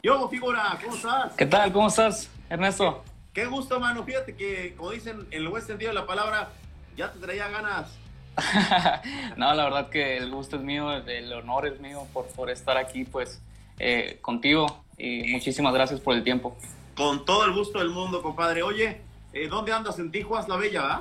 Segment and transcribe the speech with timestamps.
[0.00, 1.34] Yo, figura, ¿cómo estás?
[1.34, 1.72] ¿Qué tal?
[1.72, 3.02] ¿Cómo estás, Ernesto?
[3.32, 4.04] Qué gusto, mano.
[4.04, 6.50] Fíjate que, como dicen en el buen sentido de la palabra,
[6.96, 7.98] ya te traía ganas.
[9.36, 12.76] no, la verdad que el gusto es mío, el honor es mío por, por estar
[12.76, 13.42] aquí, pues,
[13.80, 16.56] eh, contigo y muchísimas gracias por el tiempo.
[16.96, 18.62] Con todo el gusto del mundo, compadre.
[18.62, 19.00] Oye,
[19.32, 19.98] eh, ¿dónde andas?
[19.98, 21.00] En Tijuana, la Bella, ¿verdad?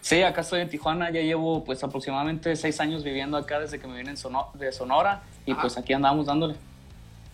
[0.00, 3.88] Sí, acá estoy en Tijuana, ya llevo pues aproximadamente seis años viviendo acá desde que
[3.88, 4.14] me vine
[4.54, 6.54] de Sonora y pues aquí andamos dándole.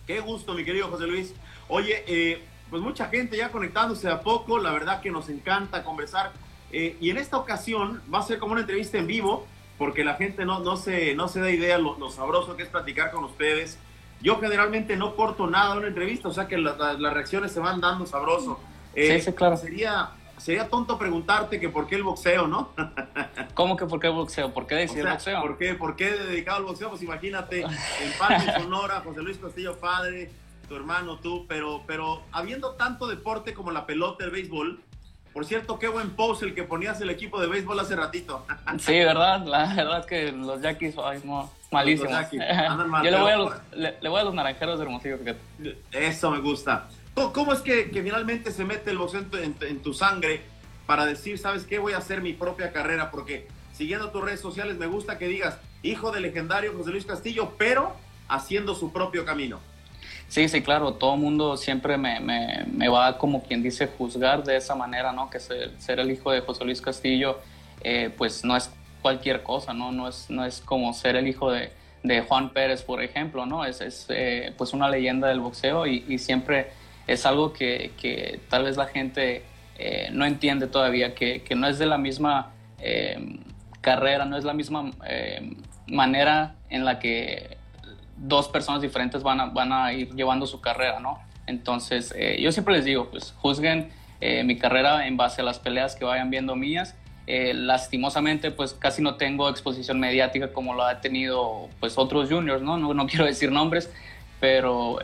[0.05, 1.33] Qué gusto, mi querido José Luis.
[1.69, 6.31] Oye, eh, pues mucha gente ya conectándose a poco, la verdad que nos encanta conversar.
[6.71, 9.45] Eh, y en esta ocasión va a ser como una entrevista en vivo,
[9.77, 12.69] porque la gente no, no, se, no se da idea lo, lo sabroso que es
[12.69, 13.77] platicar con ustedes.
[14.21, 17.79] Yo generalmente no corto nada en una entrevista, o sea que las reacciones se van
[17.79, 18.59] dando sabroso.
[18.95, 19.57] sí, sí, claro.
[19.57, 20.09] Sería,
[20.43, 22.73] sería tonto preguntarte que por qué el boxeo, ¿no?
[23.53, 24.53] ¿Cómo que por qué el boxeo?
[24.53, 25.41] ¿Por qué decir boxeo?
[25.41, 26.89] ¿por qué, ¿Por qué dedicado al boxeo?
[26.89, 30.31] Pues imagínate, en Padre Sonora, José Luis Castillo padre,
[30.67, 34.81] tu hermano, tú, pero, pero habiendo tanto deporte como la pelota, el béisbol,
[35.31, 38.45] por cierto, qué buen post el que ponías el equipo de béisbol hace ratito.
[38.79, 39.45] Sí, ¿verdad?
[39.45, 42.11] La verdad es que los Yankees son malísimos.
[42.31, 45.39] Yo le voy, a los, le, voy a los naranjeros de Hermosillo, fíjate.
[45.93, 46.89] Eso me gusta.
[47.13, 50.41] ¿Cómo es que, que finalmente se mete el boxeo en, tu sangre
[50.87, 53.11] para decir, sabes qué, voy a hacer mi propia carrera?
[53.11, 57.53] Porque siguiendo tus redes sociales me gusta que digas, hijo del legendario José Luis Castillo,
[57.57, 57.95] pero
[58.27, 59.59] haciendo su propio camino.
[60.27, 64.43] Sí, sí, claro, todo el mundo siempre me, me, me, va, como quien dice, juzgar
[64.43, 65.29] de esa manera, ¿no?
[65.29, 67.39] Que ser, ser el hijo de José Luis Castillo,
[67.83, 68.71] eh, pues no es
[69.03, 69.91] cualquier cosa, ¿no?
[69.91, 73.63] No es, no es como ser el hijo de, de Juan Pérez, por ejemplo, ¿no?
[73.65, 76.71] Es, es eh, pues una leyenda del boxeo y, y siempre
[77.07, 79.43] es algo que, que tal vez la gente
[79.77, 83.39] eh, no entiende todavía, que, que, no es de la misma eh,
[83.81, 85.55] carrera, no es la misma eh,
[85.87, 87.57] manera en la que
[88.17, 91.19] dos personas diferentes van a, van a ir llevando su carrera, ¿no?
[91.47, 93.89] Entonces, yo siempre les digo, pues juzguen
[94.45, 96.95] mi carrera en base a las peleas que vayan viendo mías.
[97.27, 102.77] lastimosamente, pues casi no tengo exposición mediática como lo ha tenido pues otros juniors, ¿no?
[102.77, 103.91] No, no quiero decir nombres,
[104.39, 104.99] pero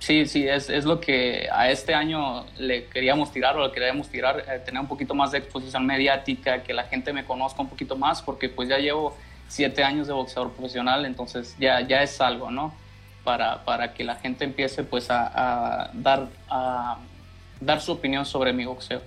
[0.00, 4.08] Sí, sí, es, es, lo que a este año le queríamos tirar o le queríamos
[4.08, 7.68] tirar, eh, tener un poquito más de exposición mediática, que la gente me conozca un
[7.68, 9.14] poquito más, porque pues ya llevo
[9.46, 12.74] siete años de boxeador profesional, entonces ya, ya es algo, ¿no?
[13.24, 16.96] Para, para que la gente empiece pues a, a dar, a
[17.60, 19.02] dar su opinión sobre mi boxeo.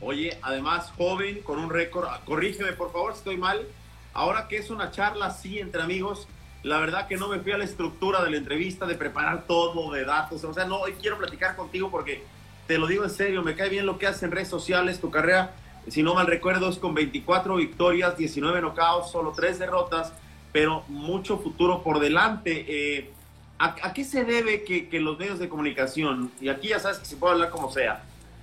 [0.00, 3.66] Oye, además joven, con un récord, corrígeme por favor si estoy mal,
[4.14, 6.26] ahora que es una charla así entre amigos,
[6.62, 9.92] la verdad que no me fui a la estructura de la entrevista, de preparar todo,
[9.92, 10.42] de datos.
[10.44, 12.24] O sea, no, hoy quiero platicar contigo porque
[12.66, 15.00] te lo digo en serio, me cae bien lo que haces en redes sociales.
[15.00, 15.54] Tu carrera,
[15.88, 20.12] si no mal recuerdo, es con 24 victorias, 19 knockouts, solo 3 derrotas,
[20.52, 22.64] pero mucho futuro por delante.
[22.68, 23.10] Eh,
[23.58, 27.16] ¿a, qué se debe que, los medios de comunicación, y aquí ya sabes que se
[27.16, 28.02] puede hablar como sea,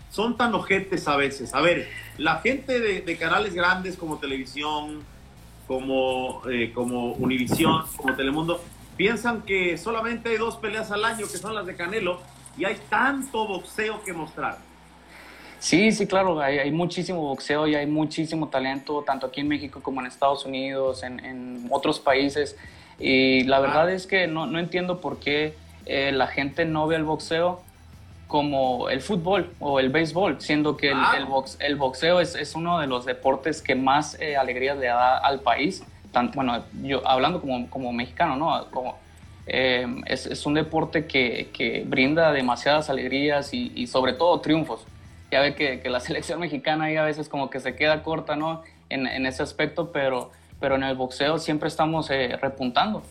[0.09, 1.53] son tan ojetes a veces?
[1.53, 5.03] A ver, la gente de, de canales grandes como televisión,
[5.68, 8.62] como, eh, como Univisión, como Telemundo,
[8.97, 12.19] piensan que solamente hay dos peleas al año, que son las de Canelo,
[12.57, 14.57] y hay tanto boxeo que mostrar.
[15.59, 19.79] Sí, sí, claro, hay, hay, muchísimo boxeo y hay muchísimo talento, tanto aquí en México
[19.81, 22.57] como en Estados Unidos, en, en otros países.
[23.00, 26.97] Y la verdad es que no, no entiendo por qué eh, la gente no ve
[26.97, 27.62] el boxeo
[28.34, 32.56] como el fútbol o el béisbol, siendo que el, el, box, el boxeo es, es,
[32.56, 35.84] uno de los deportes que más eh, alegrías le da al país.
[36.12, 38.72] Tanto, bueno, yo hablando como, como mexicano, ¿no?
[38.72, 38.98] Como,
[39.46, 44.84] eh, es, es, un deporte que, que, brinda demasiadas alegrías y, y, sobre todo triunfos.
[45.30, 48.36] Ya ve que, que, la selección mexicana ahí a veces como que se queda corta,
[48.36, 48.64] ¿no?
[48.90, 53.04] En, en ese aspecto, pero, pero en el boxeo siempre estamos eh, repuntando.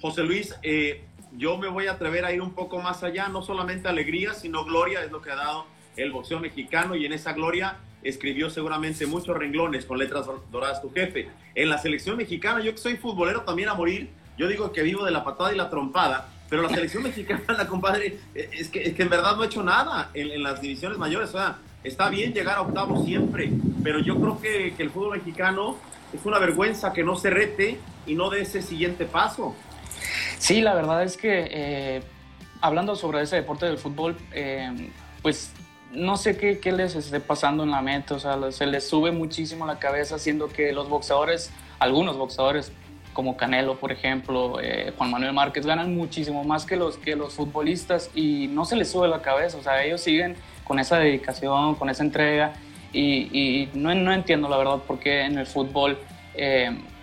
[0.00, 1.02] José Luis, eh,
[1.36, 4.64] yo me voy a atrever a ir un poco más allá, no solamente alegría, sino
[4.64, 5.66] gloria es lo que ha dado
[5.96, 10.92] el boxeo mexicano y en esa gloria escribió seguramente muchos renglones con letras doradas tu
[10.92, 11.28] jefe.
[11.54, 15.04] En la selección mexicana, yo que soy futbolero también a morir, yo digo que vivo
[15.04, 18.94] de la patada y la trompada, pero la selección mexicana, la compadre, es que, es
[18.94, 21.30] que en verdad no ha hecho nada en, en, las divisiones mayores.
[21.30, 23.50] O sea, está bien llegar a octavo siempre,
[23.82, 25.76] pero yo creo que, que el fútbol mexicano
[26.12, 29.56] es una vergüenza que no se rete y no dé ese siguiente paso.
[30.38, 32.02] Sí, la verdad es que eh,
[32.60, 34.90] hablando sobre ese deporte del fútbol, eh,
[35.22, 35.52] pues
[35.92, 39.12] no sé qué, qué, les esté pasando en la mente, o sea, se les sube
[39.12, 42.72] muchísimo la cabeza, siendo que los boxeadores, algunos boxeadores,
[43.12, 47.34] como Canelo, por ejemplo, eh, Juan Manuel Márquez, ganan muchísimo más que los, que los
[47.34, 51.76] futbolistas y no se les sube la cabeza, o sea, ellos siguen con esa dedicación,
[51.76, 52.52] con esa entrega
[52.92, 55.98] y, no, entiendo la verdad por qué en el fútbol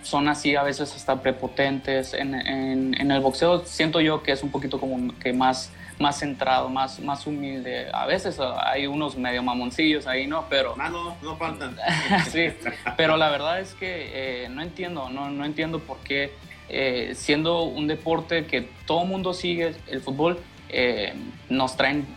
[0.04, 2.14] son así a veces hasta prepotentes.
[2.14, 6.70] En, en, el boxeo siento yo que es un poquito como que más, más centrado,
[6.70, 7.88] más, más humilde.
[7.94, 10.46] A veces hay unos medio mamoncillos ahí, ¿no?
[10.50, 10.76] Pero...
[10.80, 11.78] Ah, no, no faltan.
[12.32, 12.50] sí,
[12.98, 16.32] pero la verdad es que eh, no entiendo, no, no entiendo por qué
[16.70, 20.40] eh, siendo un deporte que todo mundo sigue, el fútbol,
[20.70, 21.14] eh,
[21.50, 22.08] nos traen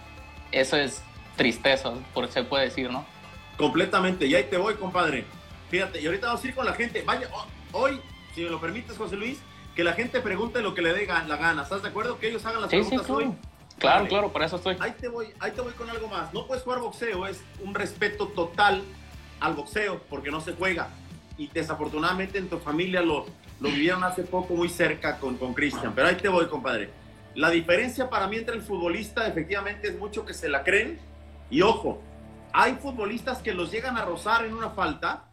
[0.52, 1.02] esas
[1.36, 3.04] tristezas, por se puede decir, ¿no?
[3.58, 5.24] Completamente, y ahí te voy, compadre.
[5.68, 7.02] Fíjate, y ahorita vamos a ir con la gente.
[7.02, 7.28] Vaya,
[7.76, 8.00] hoy,
[8.34, 9.38] si me lo permites, José Luis,
[9.74, 11.62] que la gente pregunte lo que le dé la gana.
[11.62, 12.18] ¿Estás de acuerdo?
[12.18, 13.32] Que ellos hagan las preguntas hoy.
[13.78, 14.76] Claro, claro, para eso estoy.
[14.80, 16.32] Ahí te, voy, ahí te voy con algo más.
[16.32, 18.82] No puedes jugar boxeo, es un respeto total
[19.38, 20.88] al boxeo, porque no se juega.
[21.36, 23.26] Y desafortunadamente en tu familia lo,
[23.60, 25.92] lo vivieron hace poco muy cerca con Cristian.
[25.94, 26.90] Pero ahí te voy, compadre.
[27.34, 30.98] La diferencia para mí entre el futbolista, efectivamente, es mucho que se la creen.
[31.50, 32.00] Y ojo,
[32.54, 35.25] hay futbolistas que los llegan a rozar en una falta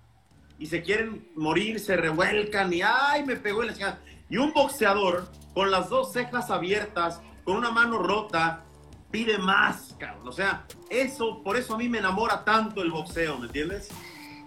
[0.59, 3.23] y se quieren morir, se revuelcan y ¡ay!
[3.25, 7.99] Me pegó en la Y un boxeador con las dos cejas abiertas, con una mano
[7.99, 8.63] rota,
[9.11, 10.27] pide más, cabrón.
[10.27, 13.89] O sea, eso, por eso a mí me enamora tanto el boxeo, ¿me entiendes?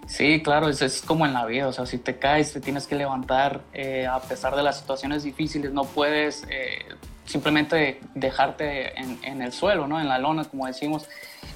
[0.07, 2.87] Sí, claro, es, es como en la vida, o sea, si te caes, te tienes
[2.87, 6.85] que levantar, eh, a pesar de las situaciones difíciles, no puedes eh,
[7.25, 10.01] simplemente dejarte en, en, el suelo, ¿no?
[10.01, 11.09] En la lona, como decimos.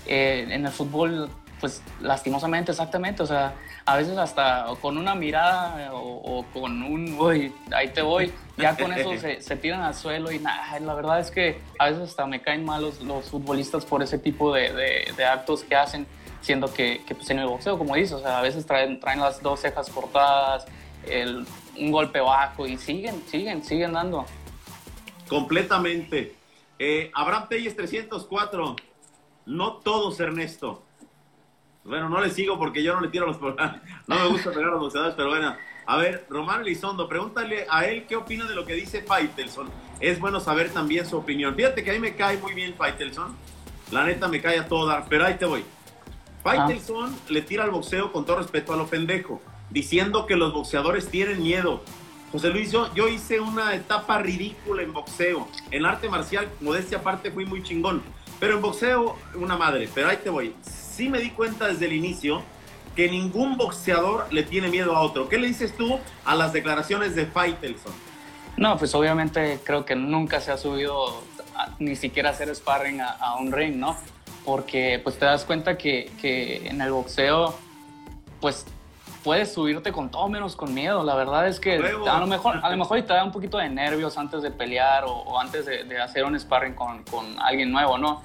[0.07, 1.31] Eh, en el fútbol,
[1.61, 3.55] pues lastimosamente, exactamente, o sea,
[3.85, 8.93] a veces hasta con una mirada o, con un, uy, ahí te voy, ya con
[8.93, 12.41] eso se, tiran al suelo y nada, la verdad es que a veces hasta me
[12.41, 16.07] caen mal los, los futbolistas por ese tipo de, de, de actos que hacen
[16.41, 19.21] siendo que, que pues en el boxeo, como dices, o sea, a veces traen, traen
[19.21, 20.67] las dos cejas cortadas,
[21.07, 21.47] el,
[21.79, 24.25] un golpe bajo y siguen, siguen, siguen dando.
[25.29, 26.35] Completamente.
[26.79, 28.77] Eh, Abraham Telles 304.
[29.47, 30.83] No todos, Ernesto.
[31.85, 33.41] Bueno, no le sigo porque yo no le tiro los
[34.07, 35.55] No me gusta pegar a los boxeadores, pero bueno.
[35.87, 39.69] A ver, Román Elizondo, pregúntale a él qué opina de lo que dice Faitelson.
[39.99, 41.55] Es bueno saber también su opinión.
[41.55, 43.35] Fíjate que a mí me cae muy bien Faitelson.
[43.91, 45.65] La neta me cae a todo dar, pero ahí te voy.
[46.45, 51.09] Faitelson le tira al boxeo con todo respeto a lo pendejo, diciendo que los boxeadores
[51.09, 51.83] tienen miedo.
[52.31, 55.49] José Luis, yo, yo hice una etapa ridícula en boxeo.
[55.73, 58.01] En arte marcial, modestia aparte, fui muy chingón.
[58.39, 59.89] Pero en boxeo, una madre.
[59.93, 60.55] Pero ahí te voy.
[61.01, 62.43] Sí me di cuenta desde el inicio
[62.95, 65.31] que ningún boxeador le tiene miedo a otro.
[65.31, 67.95] ¿Qué le dices tú a las declaraciones de Faitelson?
[68.59, 71.23] No, pues obviamente creo que nunca se ha subido
[71.79, 73.97] ni siquiera a hacer sparring a un ring, ¿no?
[74.45, 77.55] porque pues te das cuenta que, que, en el boxeo
[78.41, 78.67] pues
[79.23, 81.03] puedes subirte con todo menos con miedo.
[81.03, 83.69] La verdad es que a lo mejor a lo mejor te da un poquito de
[83.69, 88.23] nervios antes de pelear o, antes de, hacer un sparring con, con alguien nuevo, ¿no?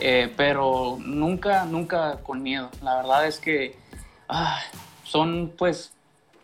[0.00, 2.70] Eh, pero nunca, nunca con miedo.
[2.82, 3.76] La verdad es que
[4.28, 4.60] ah,
[5.04, 5.92] son pues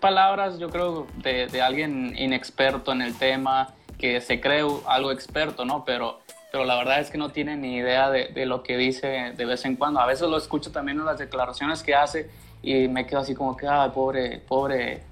[0.00, 5.64] palabras, yo creo, de, de, alguien inexperto en el tema, que se cree algo experto,
[5.64, 5.84] ¿no?
[5.84, 6.20] Pero
[6.52, 9.64] pero la verdad es que no tiene ni idea de, lo que dice de vez
[9.64, 10.00] en cuando.
[10.00, 12.30] A veces lo escucho también en las declaraciones que hace
[12.62, 15.02] y me quedo así como que, ay, pobre, pobre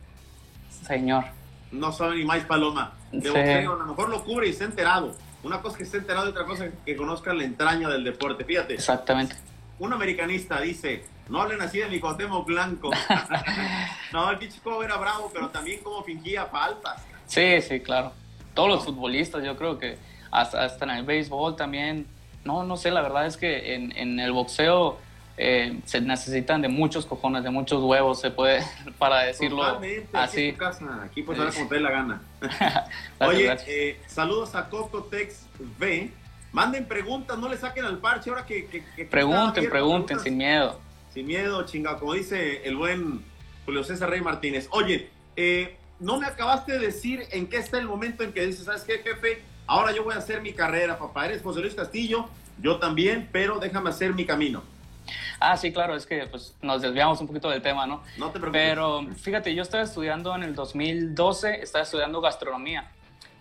[0.87, 1.25] señor.
[1.73, 2.93] No sabe ni más paloma.
[3.11, 5.15] De a lo mejor lo cubre y está enterado.
[5.43, 8.45] Una cosa que esté enterado y otra cosa que conozca la entraña del deporte.
[8.45, 8.75] Fíjate.
[8.75, 9.37] Exactamente.
[9.79, 12.91] Un americanista dice, no hablen así de mi Cuauhtémoc Blanco.
[14.13, 17.03] no, el Pichico era bravo, pero también como fingía faltas.
[17.27, 18.13] Sí, sí, claro.
[18.55, 19.97] Todos los futbolistas, yo creo que
[20.31, 22.07] hasta, en el béisbol también.
[22.45, 24.99] No, no sé, la verdad es que en, en el boxeo
[25.43, 28.63] eh, se necesitan de muchos cojones, de muchos huevos, se puede,
[28.99, 29.65] para decirlo
[30.13, 30.49] así.
[30.49, 32.23] Aquí, casa, aquí pues ahora como te la gana.
[33.21, 35.47] Oye, eh, saludos a Cocotex
[35.79, 36.11] V.
[36.53, 38.67] Manden preguntas, no le saquen al parche ahora que...
[38.67, 40.79] que, pregunten, pregunten, sin miedo.
[41.15, 43.25] Sin miedo, chingado, como dice el buen
[43.65, 44.69] Julio César Rey Martínez.
[44.73, 48.67] Oye, eh, no me acabaste de decir en qué está el momento en que dices,
[48.67, 49.43] ¿sabes qué, jefe?
[49.67, 51.25] Ahora yo voy a hacer mi carrera, papá.
[51.25, 52.29] Eres José Luis Castillo,
[52.61, 54.63] yo también, pero déjame hacer mi camino.
[55.39, 58.03] Ah, sí, claro, es que pues, nos desviamos un poquito del tema, ¿no?
[58.17, 58.63] No te preocupes.
[58.63, 62.91] Pero fíjate, yo estaba estudiando en el 2012, estaba estudiando gastronomía.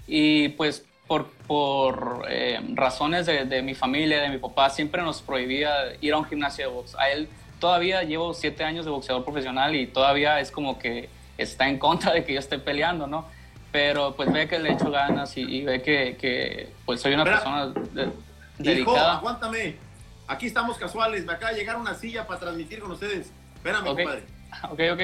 [0.07, 5.21] Y pues por, por eh, razones de, de, mi familia, de mi papá, siempre nos
[5.21, 6.95] prohibía ir a un gimnasio de box.
[6.95, 11.67] A él todavía llevo siete años de boxeador profesional y todavía es como que está
[11.67, 13.25] en contra de que yo esté peleando, ¿no?
[13.71, 17.71] pero pues ve que le echo ganas y, ve que, que, pues soy una persona
[18.57, 19.17] dedicada.
[19.17, 19.75] aguántame.
[20.29, 21.25] Aquí estamos casuales.
[21.25, 23.31] Me acaba de llegar una silla para transmitir con ustedes.
[23.55, 24.23] Espérame, compadre.
[24.63, 25.01] Ok, ok.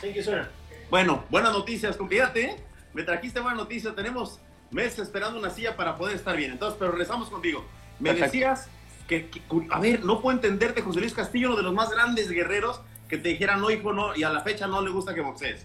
[0.00, 0.48] Thank you, sir.
[0.90, 2.56] Bueno, buenas noticias, fíjate,
[2.94, 3.94] me trajiste buena noticia.
[3.94, 4.38] Tenemos
[4.70, 6.52] meses esperando una silla para poder estar bien.
[6.52, 7.66] Entonces, pero regresamos contigo.
[7.98, 8.68] Me decías
[9.08, 9.30] que,
[9.70, 13.18] a ver, no puedo entenderte, José Luis Castillo, uno de los más grandes guerreros que
[13.18, 15.62] te dijeran, no, hijo, no, y a la fecha no le gusta que boxees?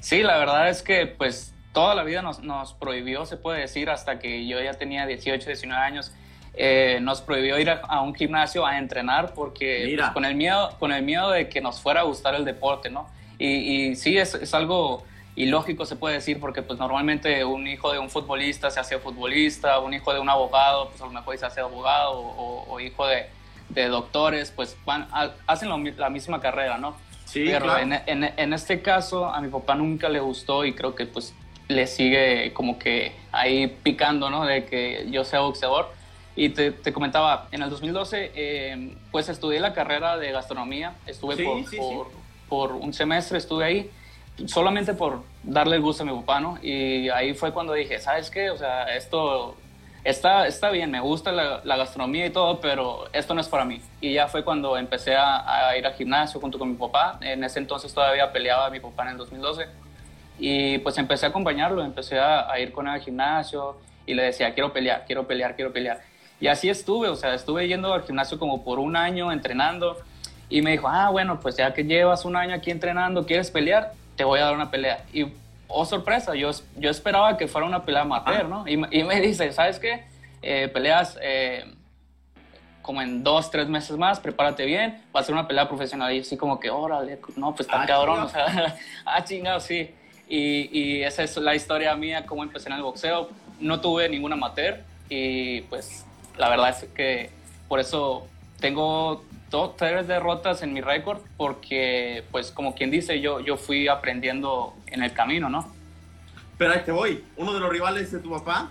[0.00, 3.90] Sí, la verdad es que pues toda la vida nos, nos prohibió, se puede decir,
[3.90, 6.12] hasta que yo ya tenía 18, 19 años.
[6.54, 10.90] Eh, nos prohibió ir a, un gimnasio a entrenar porque pues, con, el miedo, con
[10.92, 13.08] el miedo de que nos fuera a gustar el deporte, ¿no?
[13.38, 15.04] Y, y sí, es, es, algo
[15.36, 19.78] ilógico, se puede decir, porque pues normalmente un hijo de un futbolista se hace futbolista,
[19.78, 23.26] un hijo de un abogado, pues a lo mejor se hace abogado, o, hijo de,
[23.68, 25.08] de, doctores, pues van,
[25.46, 26.96] hacen la misma carrera, ¿no?
[27.24, 30.96] Sí, Pero en, en, en, este caso a mi papá nunca le gustó y creo
[30.96, 31.32] que pues
[31.70, 34.44] le sigue como que ahí picando, ¿no?
[34.44, 35.88] De que yo sea boxeador.
[36.34, 41.36] Y te, te comentaba, en el 2012, eh, pues estudié la carrera de gastronomía, estuve
[41.76, 42.10] por,
[42.48, 43.90] por, un semestre, estuve ahí,
[44.46, 46.58] solamente por darle el gusto a mi papá, ¿no?
[46.62, 48.50] Y ahí fue cuando dije, ¿sabes qué?
[48.50, 49.56] O sea, esto
[50.02, 53.64] está, está bien, me gusta la, la gastronomía y todo, pero esto no es para
[53.64, 53.80] mí.
[54.00, 57.18] Y ya fue cuando empecé a, a ir al gimnasio junto con mi papá.
[57.20, 59.89] En ese entonces todavía peleaba mi papá en el 2012
[60.40, 64.54] y pues empecé a acompañarlo, empecé a, ir con él al gimnasio y le decía,
[64.54, 66.00] quiero pelear, quiero pelear, quiero pelear.
[66.40, 69.98] Y así estuve, o sea, estuve yendo al gimnasio como por un año entrenando
[70.48, 73.92] y me dijo, ah, bueno, pues ya que llevas un año aquí entrenando, ¿quieres pelear?
[74.16, 75.04] Te voy a dar una pelea.
[75.12, 75.26] Y,
[75.68, 78.66] oh sorpresa, yo, yo esperaba que fuera una pelea amateur, ¿no?
[78.66, 80.04] Y, y, me dice, ¿sabes qué?
[80.40, 81.70] Eh, peleas eh,
[82.80, 86.12] como en dos, tres meses más, prepárate bien, va a ser una pelea profesional.
[86.14, 89.94] Y así como que, órale, no, pues está ah, cabrón, o sea, ah, chingado, sí.
[90.32, 93.28] Y, esa es la historia mía, cómo empecé en el boxeo.
[93.58, 96.06] No tuve ningún amateur y pues
[96.38, 97.30] la verdad es que
[97.68, 98.28] por eso
[98.60, 103.88] tengo dos, tres derrotas en mi récord porque pues como quien dice yo, yo fui
[103.88, 105.74] aprendiendo en el camino, ¿no?
[106.56, 108.70] Pero ahí te voy, uno de los rivales de tu papá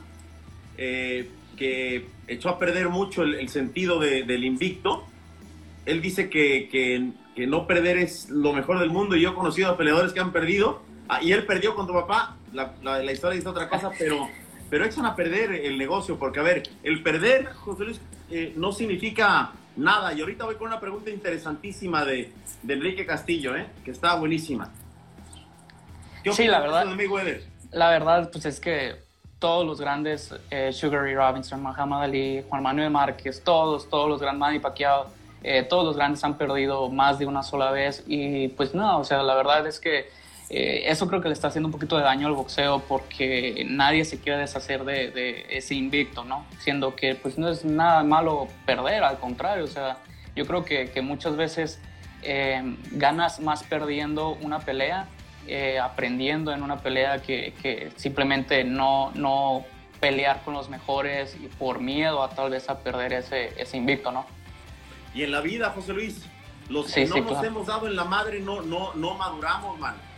[0.78, 5.04] eh, que echó a perder mucho el, sentido del invicto,
[5.86, 9.34] él dice que, que, que no perder es lo mejor del mundo y yo he
[9.34, 13.12] conocido a peleadores que han perdido Ah, y él perdió con tu papá, la, la,
[13.12, 14.30] historia dice otra cosa, pero,
[14.70, 18.00] pero echan a perder el negocio, porque a ver, el perder, José Luis,
[18.30, 20.14] eh, no significa nada.
[20.14, 23.66] Y ahorita voy con una pregunta interesantísima de, de Enrique Castillo, ¿eh?
[23.84, 24.70] que está buenísima.
[26.24, 26.86] ¿Qué sí, la verdad.
[26.86, 28.96] De la verdad, pues es que
[29.40, 34.22] todos los grandes, eh, Sugar Ray Robinson, Muhammad Ali, Juan Manuel Márquez, todos, todos los
[34.22, 35.08] grandes, Manny Pacquiao,
[35.42, 38.04] eh, todos los grandes han perdido más de una sola vez.
[38.06, 40.19] Y pues no, o sea, la verdad es que
[40.50, 44.04] eh, eso creo que le está haciendo un poquito de daño al boxeo porque nadie
[44.04, 46.46] se quiere deshacer de, ese invicto, ¿no?
[46.60, 49.98] Siendo que pues no es nada malo perder, al contrario, o sea,
[50.36, 51.80] yo creo que, que muchas veces
[52.24, 55.08] eh, ganas más perdiendo una pelea,
[55.46, 59.66] eh, aprendiendo en una pelea que, que, simplemente no, no
[60.00, 64.12] pelear con los mejores y por miedo a tal vez a perder ese, ese invicto,
[64.12, 64.26] ¿no?
[65.14, 66.26] Y en la vida, José Luis,
[66.70, 70.09] los que no nos hemos dado en la madre no, no, no maduramos, man.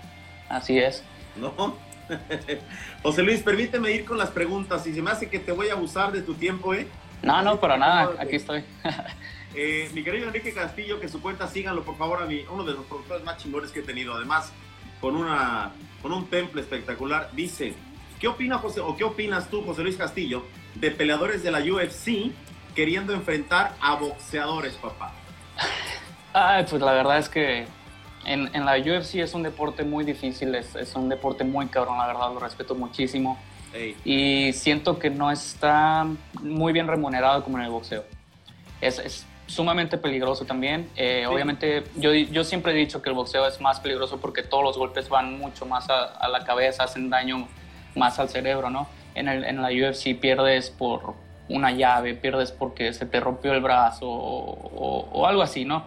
[0.51, 1.01] Así es.
[1.38, 1.77] ¿No?
[3.03, 5.74] José Luis, permíteme ir con las preguntas y se me hace que te voy a
[5.74, 6.88] abusar de tu tiempo, ¿eh?
[7.22, 8.65] No, no, para nada, aquí estoy.
[9.55, 12.74] eh, mi querido Enrique Castillo, que su cuenta síganlo por favor a mí, uno de
[12.74, 14.51] los productores más chingones que he tenido, además
[15.00, 17.74] con, una, con un temple espectacular, dice,
[18.20, 22.34] ¿qué opina José, o qué opinas tú, José Luis Castillo, de peleadores de la UFC
[22.75, 25.13] queriendo enfrentar a boxeadores, papá?
[26.34, 27.67] Ay, pues la verdad es que
[28.25, 31.98] en, en, la UFC es un deporte muy difícil, es, es, un deporte muy cabrón,
[31.98, 33.38] la verdad, lo respeto muchísimo.
[34.04, 36.06] Y siento que no está
[36.42, 38.04] muy bien remunerado como en el boxeo.
[38.82, 40.90] Es, es sumamente peligroso también.
[40.96, 44.63] Eh, obviamente, yo, yo siempre he dicho que el boxeo es más peligroso porque todos
[44.63, 47.48] los golpes van mucho más a, a la cabeza, hacen daño
[47.96, 48.88] más al cerebro, ¿no?
[49.16, 51.13] En, el, en la UFC pierdes por
[51.50, 55.86] una llave, pierdes porque se te rompió el brazo o, o algo así, ¿no?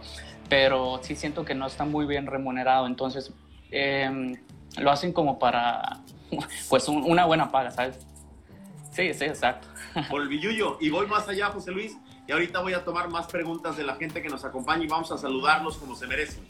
[0.49, 3.33] Pero sí siento que no está muy bien remunerado, entonces
[3.71, 4.37] em,
[4.79, 6.01] lo hacen como para,
[6.69, 8.07] pues, una buena paga, ¿sabes?
[8.91, 9.67] Sí, sí, exacto.
[10.09, 10.79] Por el billuyo.
[10.81, 11.97] Y voy más allá, José Luis,
[12.27, 15.11] y ahorita voy a tomar más preguntas de la gente que nos acompaña y vamos
[15.11, 16.45] a saludarlos como se merecen.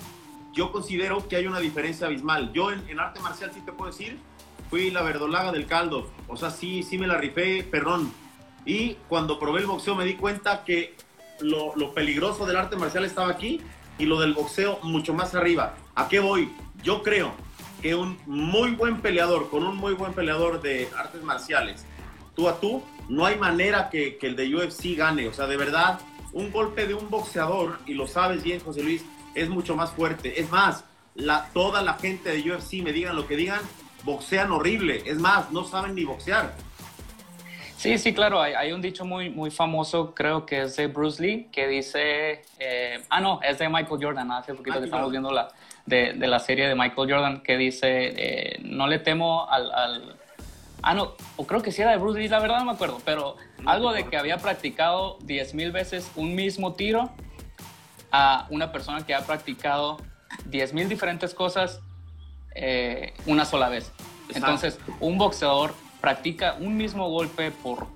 [0.53, 2.53] Yo considero que hay una diferencia abismal.
[2.53, 4.19] Yo en, arte marcial sí te puedo decir,
[4.71, 6.11] fui la verdolaga del caldo.
[6.29, 8.13] O sea, sí, sí me la rifé, perdón.
[8.65, 10.95] Y cuando probé el boxeo me di cuenta que
[11.41, 13.61] lo, lo peligroso del arte marcial estaba aquí
[13.99, 15.77] y lo del boxeo mucho más arriba.
[15.95, 16.53] ¿A qué voy?
[16.83, 17.33] Yo creo
[17.83, 21.85] que un muy buen peleador, con un muy buen peleador de artes marciales,
[22.35, 25.29] tú a tú, no hay manera que, el de UFC gane.
[25.29, 26.01] O sea, de verdad,
[26.33, 30.41] un golpe de un boxeador, y lo sabes bien, José Luis, es mucho más fuerte.
[30.41, 30.85] Es más,
[31.53, 33.61] toda la gente de UFC, me digan lo que digan,
[34.05, 35.03] boxean horrible.
[35.07, 36.57] Es más, no saben ni boxear.
[37.85, 38.41] Sí, sí, claro.
[38.41, 42.41] Hay, un dicho muy, muy famoso, creo que es de Bruce Lee, que dice.
[42.59, 44.33] Eh, ah, no, es de Michael Jordan.
[44.33, 45.51] Hace poquito que estamos viendo la,
[45.85, 50.17] de, la serie de Michael Jordan, que dice: eh, No le temo al, al,
[50.81, 53.03] Ah, no, o creo que sí era de Bruce Lee, la verdad no me acuerdo,
[53.05, 53.37] pero
[53.67, 57.11] algo de que había practicado 10.000 veces un mismo tiro
[58.13, 59.99] a una persona que ha practicado
[60.49, 61.81] 10.000 diferentes cosas
[62.55, 63.93] eh, una sola vez.
[64.35, 65.75] Entonces, un boxeador
[66.05, 67.87] practica un mismo golpe por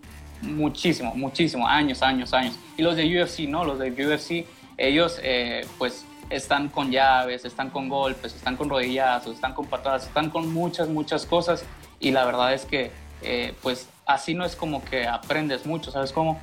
[0.41, 2.59] muchísimo, muchísimo, años, años, años.
[2.79, 3.67] Y los de UFC, ¿no?
[3.67, 4.47] Los de UFC,
[4.79, 10.07] ellos eh, pues están con llaves, están con golpes, están con rodillazos, están con patadas,
[10.07, 11.67] están con muchas, muchas cosas.
[12.01, 16.11] Y la verdad es que eh, pues así no es como que aprendes mucho, ¿sabes
[16.11, 16.41] cómo?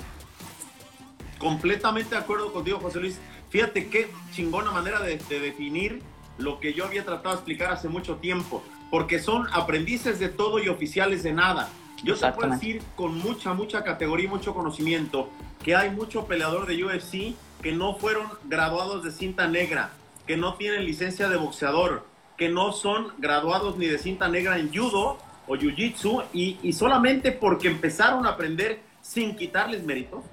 [1.40, 3.20] Completamente de acuerdo contigo, José Luis.
[3.50, 6.04] Fíjate qué chingona manera de, de definir
[6.38, 8.62] lo que yo había tratado de explicar hace mucho tiempo
[8.96, 11.68] porque son aprendices de todo y oficiales de nada.
[12.02, 15.30] Yo te puedo decir con mucha, mucha categoría y mucho conocimiento
[15.62, 19.90] que hay mucho peleador de UFC que no fueron graduados de cinta negra,
[20.26, 22.06] que no tienen licencia de boxeador,
[22.38, 27.34] que no son graduados ni de cinta negra en judo o jiu-jitsu y, y, solamente
[27.34, 30.24] porque empezaron a aprender sin quitarles méritos,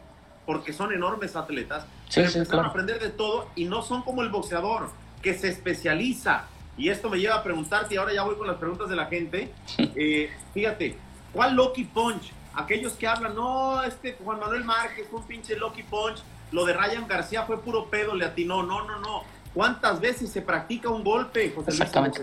[0.46, 4.88] porque son enormes atletas, empezaron a aprender de todo y no son como el boxeador
[5.20, 8.56] que se especializa, y esto me lleva a preguntarte, y ahora ya voy con las
[8.56, 9.50] preguntas de la gente.
[9.78, 10.96] Eh, fíjate,
[11.32, 12.32] ¿cuál Lucky Punch?
[12.54, 16.74] Aquellos que hablan, no, este Juan Manuel Márquez fue un pinche Lucky Punch, lo de
[16.74, 18.62] Ryan García fue puro pedo, le atinó.
[18.62, 19.24] No, no, no.
[19.54, 22.20] ¿Cuántas veces se practica un golpe, José Exactamente.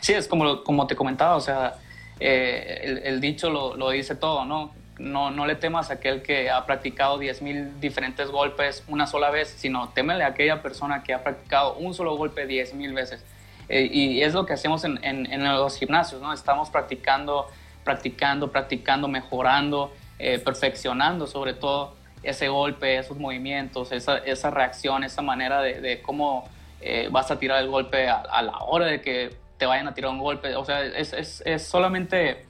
[0.00, 1.74] Sí, es como, como te comentaba, o sea,
[2.20, 4.72] eh, el, dicho lo, lo, dice todo, ¿no?
[4.98, 5.30] ¿no?
[5.30, 9.88] No le temas a aquel que ha practicado 10.000 diferentes golpes una sola vez, sino
[9.90, 13.24] témele a aquella persona que ha practicado un solo golpe 10.000 veces.
[13.72, 16.34] Eh, y es lo que hacemos en, los gimnasios, ¿no?
[16.34, 17.48] Estamos practicando,
[17.84, 25.22] practicando, practicando, mejorando, eh, perfeccionando sobre todo ese golpe, esos movimientos, esa, esa reacción, esa
[25.22, 26.46] manera de, de cómo
[26.82, 30.10] eh, vas a tirar el golpe a, la hora de que te vayan a tirar
[30.10, 30.54] un golpe.
[30.54, 32.44] O sea, es, es, es solamente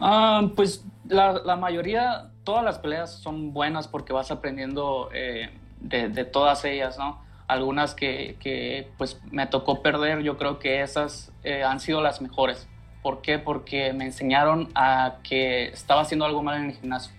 [0.00, 6.08] Ah, pues la, la, mayoría, todas las peleas son buenas porque vas aprendiendo eh, de,
[6.08, 7.22] de, todas ellas, ¿no?
[7.46, 12.20] Algunas que, que, pues me tocó perder, yo creo que esas eh, han sido las
[12.20, 12.68] mejores.
[13.04, 13.38] ¿Por qué?
[13.38, 17.12] Porque me enseñaron a que estaba haciendo algo mal en el gimnasio.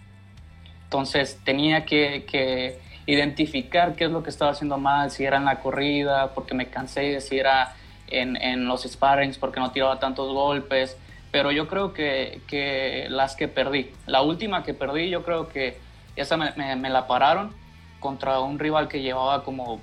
[0.85, 5.59] Entonces tenía que, identificar qué es lo que estaba haciendo mal, si era en la
[5.59, 7.75] corrida, porque me cansé, si era
[8.07, 10.97] en, los sparrings, porque no tiraba tantos golpes.
[11.29, 15.77] Pero yo creo que, las que perdí, la última que perdí, yo creo que
[16.15, 17.53] esa me, la pararon
[17.99, 19.79] contra un rival que llevaba como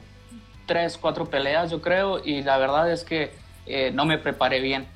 [0.66, 3.30] tres, cuatro peleas, yo creo, y la verdad es que
[3.66, 4.88] eh, no me preparé bien.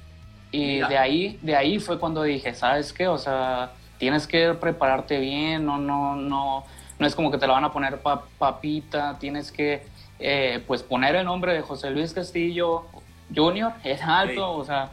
[0.56, 3.08] Y de ahí, de ahí fue cuando dije, ¿sabes qué?
[3.08, 6.64] O sea, tienes que prepararte bien, no, no, no,
[6.98, 8.00] no es como que te la van a poner
[8.38, 9.82] papita, tienes que
[10.18, 12.86] eh, pues poner el nombre de José Luis Castillo
[13.34, 14.92] Jr., es alto, o sea,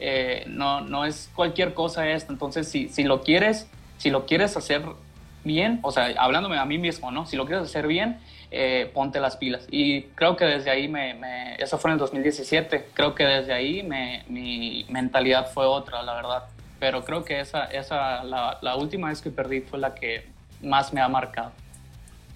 [0.00, 4.56] eh, no, no es cualquier cosa esto, entonces si, si lo quieres, si lo quieres
[4.56, 4.82] hacer
[5.44, 7.24] bien, o sea, hablándome a mí mismo, ¿no?
[7.26, 8.18] Si lo quieres hacer bien,
[8.50, 9.66] eh, ponte las pilas.
[9.70, 13.82] Y creo que desde ahí, me, eso fue en el 2017, creo que desde ahí
[14.28, 16.44] mi mentalidad fue otra, la verdad.
[16.84, 20.26] Pero creo que esa, esa la, última vez que perdí fue la que
[20.62, 21.52] más me ha marcado.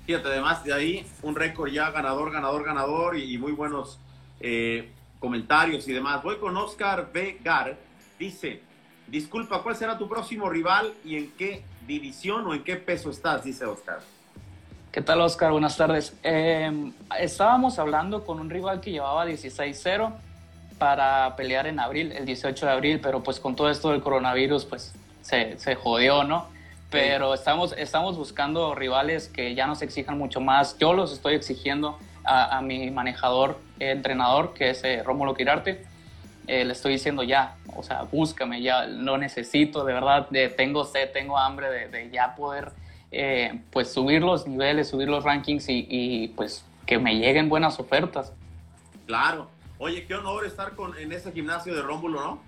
[0.07, 3.99] Fíjate, además de ahí, un récord ya ganador, ganador, ganador y, muy buenos
[4.41, 6.23] eh, comentarios y demás.
[6.23, 7.39] Voy con Oscar B.
[7.45, 7.77] Gar.
[8.19, 8.63] Dice,
[9.07, 13.45] disculpa, ¿cuál será tu próximo rival y en qué división o en qué peso estás?
[13.45, 14.01] Dice Oscar.
[14.91, 15.53] ¿Qué tal, Oscar?
[15.53, 16.17] Buenas tardes.
[16.23, 20.13] Em, estábamos hablando con un rival que llevaba 16-0
[20.79, 24.65] para pelear en abril, el 18 de abril, pero pues con todo esto del coronavirus,
[24.65, 26.47] pues se, se jodió, ¿no?
[26.91, 30.79] Pero estamos, estamos buscando rivales que ya nos exijan mucho más.
[30.79, 35.85] Yo los estoy exigiendo a, mi manejador, entrenador, que es eh, Rómulo Quirarte,
[36.47, 40.87] eh, le estoy diciendo ya, o sea, búscame, ya lo necesito, de verdad, de, tengo
[40.87, 42.73] sed, tengo hambre de, de ya poder
[43.11, 47.79] eh, pues subir los niveles, subir los rankings y, y, pues que me lleguen buenas
[47.81, 48.33] ofertas.
[49.07, 49.49] Claro.
[49.79, 52.41] Oye, qué honor estar con, en ese gimnasio de Rómulo, ¿no?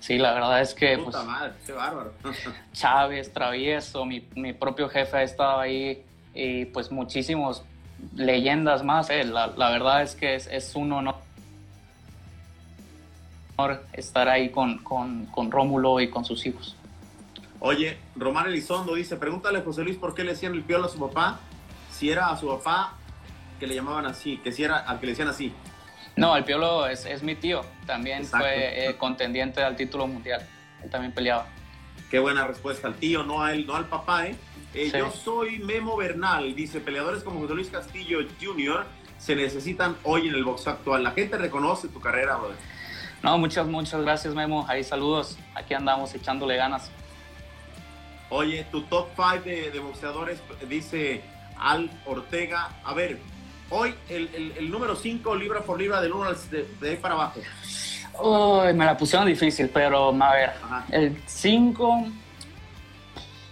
[0.00, 0.98] Sí, la verdad es que...
[0.98, 2.12] Puta pues, madre, qué bárbaro.
[2.72, 7.64] Chávez, Travieso, mi, mi, propio jefe ha estado ahí y pues muchísimos
[8.14, 9.10] leyendas más.
[9.10, 9.24] Eh.
[9.24, 11.16] La, la, verdad es que es, es un honor
[13.92, 16.76] estar ahí con, con, con Rómulo y con sus hijos.
[17.60, 20.88] Oye, Román Elizondo dice, pregúntale a José Luis por qué le decían el piolo a
[20.88, 21.40] su papá,
[21.90, 22.94] si era a su papá
[23.58, 25.52] que le llamaban así, que si era al que le decían así.
[26.16, 30.46] No, el Piolo es, es mi tío, también fue eh, contendiente al título mundial,
[30.82, 31.46] él también peleaba.
[32.10, 34.36] Qué buena respuesta al tío, no a él, no al papá, ¿eh?
[34.74, 38.84] eh yo soy Memo Bernal, dice, peleadores como José Luis Castillo Jr.
[39.18, 41.04] se necesitan hoy en el boxeo actual.
[41.04, 42.56] La gente reconoce tu carrera, brother.
[43.22, 44.64] No, muchas, muchas gracias, Memo.
[44.68, 45.38] Ahí saludos.
[45.54, 46.90] Aquí andamos echándole ganas.
[48.30, 51.22] Oye, tu top 5 de, de, boxeadores dice
[51.56, 52.80] Al Ortega.
[52.84, 53.18] A ver,
[53.70, 56.30] Hoy el, número 5, libra por libra, del 1
[56.80, 57.40] de, ahí para abajo.
[58.72, 60.52] me la pusieron difícil, pero a ver,
[60.90, 62.06] el 5,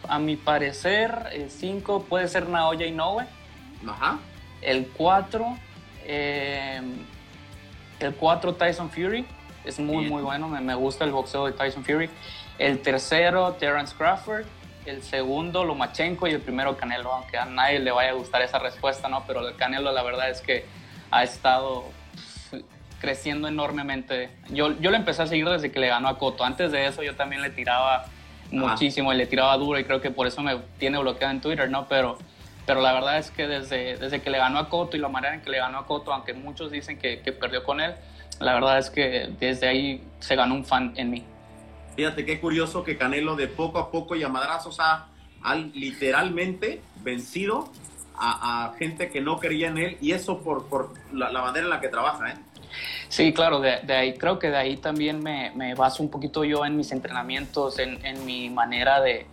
[0.09, 3.27] a mi parecer, el 5 puede ser Naoya Inoue.
[3.87, 4.19] Ajá.
[4.63, 5.59] El 4,
[6.05, 6.81] eh,
[8.01, 9.27] el 4 Tyson Fury,
[9.67, 12.09] es muy, muy bueno, me, me, gusta el boxeo de Tyson Fury.
[12.59, 14.47] El tercero, Terence Crawford
[14.87, 18.59] el segundo Lomachenko y el primero Canelo, aunque a nadie le vaya a gustar esa
[18.59, 19.25] respuesta, ¿no?
[19.27, 20.65] Pero el Canelo la verdad es que
[21.11, 21.85] ha estado
[23.01, 24.31] creciendo enormemente.
[24.51, 26.45] Yo, yo lo empecé a seguir desde que le ganó a Cotto.
[26.45, 28.07] Antes de eso yo también le tiraba
[28.51, 31.69] muchísimo y le tiraba duro y creo que por eso me tiene bloqueado en Twitter,
[31.71, 31.87] ¿no?
[31.89, 32.19] Pero,
[32.65, 35.35] pero la verdad es que desde, desde que le ganó a Cotto y la manera
[35.35, 37.95] en que le ganó a Cotto, aunque muchos dicen que, que perdió con él,
[38.41, 41.25] la verdad es que desde ahí se ganó un fan en mí.
[41.97, 45.09] Fíjate qué curioso que Canelo de poco a poco y a madrazos ha,
[45.75, 47.71] literalmente vencido
[48.19, 51.81] a, gente que no creía en él y eso por, por la, manera en la
[51.81, 52.35] que trabaja, ¿eh?
[53.09, 56.67] Sí, claro, de, ahí creo que de ahí también me, me, baso un poquito yo
[56.67, 59.27] en mis entrenamientos, en, en mi manera de,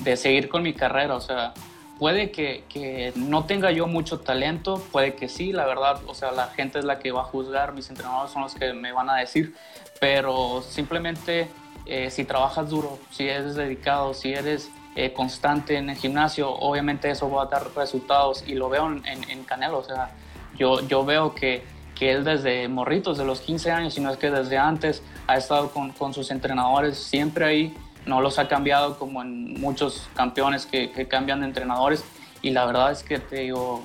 [0.00, 1.16] de, seguir con mi carrera.
[1.16, 1.52] O sea,
[1.98, 6.30] puede que, que, no tenga yo mucho talento, puede que sí, la verdad, o sea,
[6.30, 9.10] la gente es la que va a juzgar, mis entrenadores son los que me van
[9.10, 9.54] a decir,
[10.00, 11.48] pero simplemente
[11.86, 17.10] eh, si trabajas duro, si eres dedicado, si eres eh, constante en el gimnasio, obviamente
[17.10, 20.10] eso va a dar resultados y lo veo en, en Canelo, o sea,
[20.58, 24.30] yo, yo veo que, que, él desde morritos, de los 15 años, sino es que
[24.30, 29.22] desde antes ha estado con, con, sus entrenadores siempre ahí, no los ha cambiado como
[29.22, 32.04] en muchos campeones que, que cambian de entrenadores
[32.42, 33.82] y la verdad es que te digo,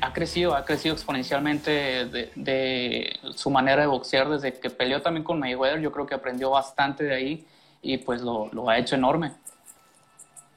[0.00, 5.38] ha crecido, ha crecido exponencialmente de, su manera de boxear desde que peleó también con
[5.38, 5.80] Mayweather.
[5.80, 7.46] Yo creo que aprendió bastante de ahí
[7.82, 9.32] y pues lo, ha hecho enorme.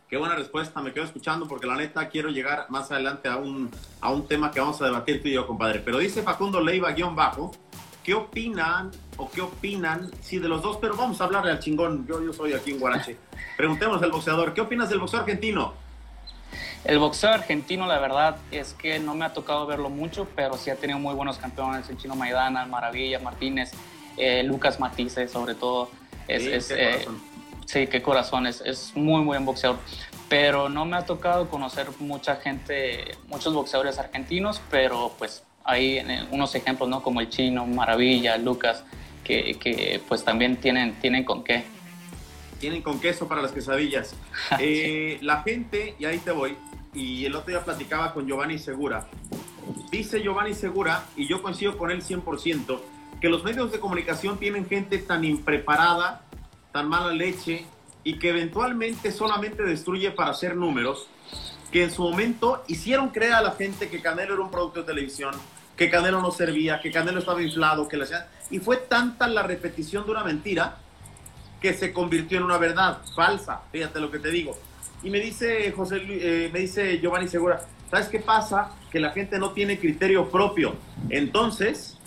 [0.09, 3.71] Qué buena respuesta, me quedo escuchando porque la neta quiero llegar más adelante a un,
[3.99, 5.79] a un tema que vamos a debatir tú y yo, compadre.
[5.79, 7.51] Pero dice Facundo Leiva, guion bajo,
[8.03, 10.11] ¿qué opinan o qué opinan?
[10.21, 12.05] Sí, de los dos, pero vamos a hablarle al chingón.
[12.05, 13.17] Yo, yo soy aquí en Guarache.
[13.57, 15.82] Preguntemos al boxeador, ¿qué opinas del boxeo argentino?
[16.85, 20.69] El boxeo argentino, la verdad, es que no me ha tocado verlo mucho, pero sí
[20.69, 23.71] ha tenido muy buenos campeones, el Chino Maidana, Maravilla, Martínez,
[24.17, 25.89] eh, Lucas Matice, sobre todo.
[26.27, 27.05] Es, sí, qué eh,
[27.65, 29.79] sí, qué corazón, es, es muy buen boxeador.
[30.27, 36.53] Pero no me ha tocado conocer mucha gente, muchos boxeadores argentinos, pero pues hay unos
[36.55, 37.01] ejemplos, ¿no?
[37.01, 38.83] Como el Chino, Maravilla, Lucas,
[39.23, 41.63] que, que pues también tienen, tienen con qué
[42.63, 44.15] tienen con queso para las quesadillas.
[44.59, 46.55] Eh, la gente, y ahí te voy,
[46.93, 49.07] y el otro día platicaba con Giovanni Segura.
[49.91, 52.79] Dice Giovanni Segura, y yo coincido con él 100%,
[53.19, 56.21] que los medios de comunicación tienen gente tan impreparada,
[56.71, 57.65] tan mala leche,
[58.05, 61.07] y que eventualmente solamente destruye para hacer números,
[61.69, 64.85] que en su momento hicieron creer a la gente que Canelo era un producto de
[64.85, 65.33] televisión,
[65.75, 68.25] que Canelo no servía, que Canelo estaba inflado, que hacían...
[68.51, 70.77] Y fue tanta la repetición de una mentira
[71.63, 73.61] que se convirtió en una verdad falsa.
[73.71, 74.59] Fíjate lo que te digo.
[75.01, 78.71] Y me dice José, eh, me dice Giovanni Segura, ¿sabes qué pasa?
[78.91, 80.75] Que la gente no tiene criterio propio.
[81.09, 81.97] Entonces,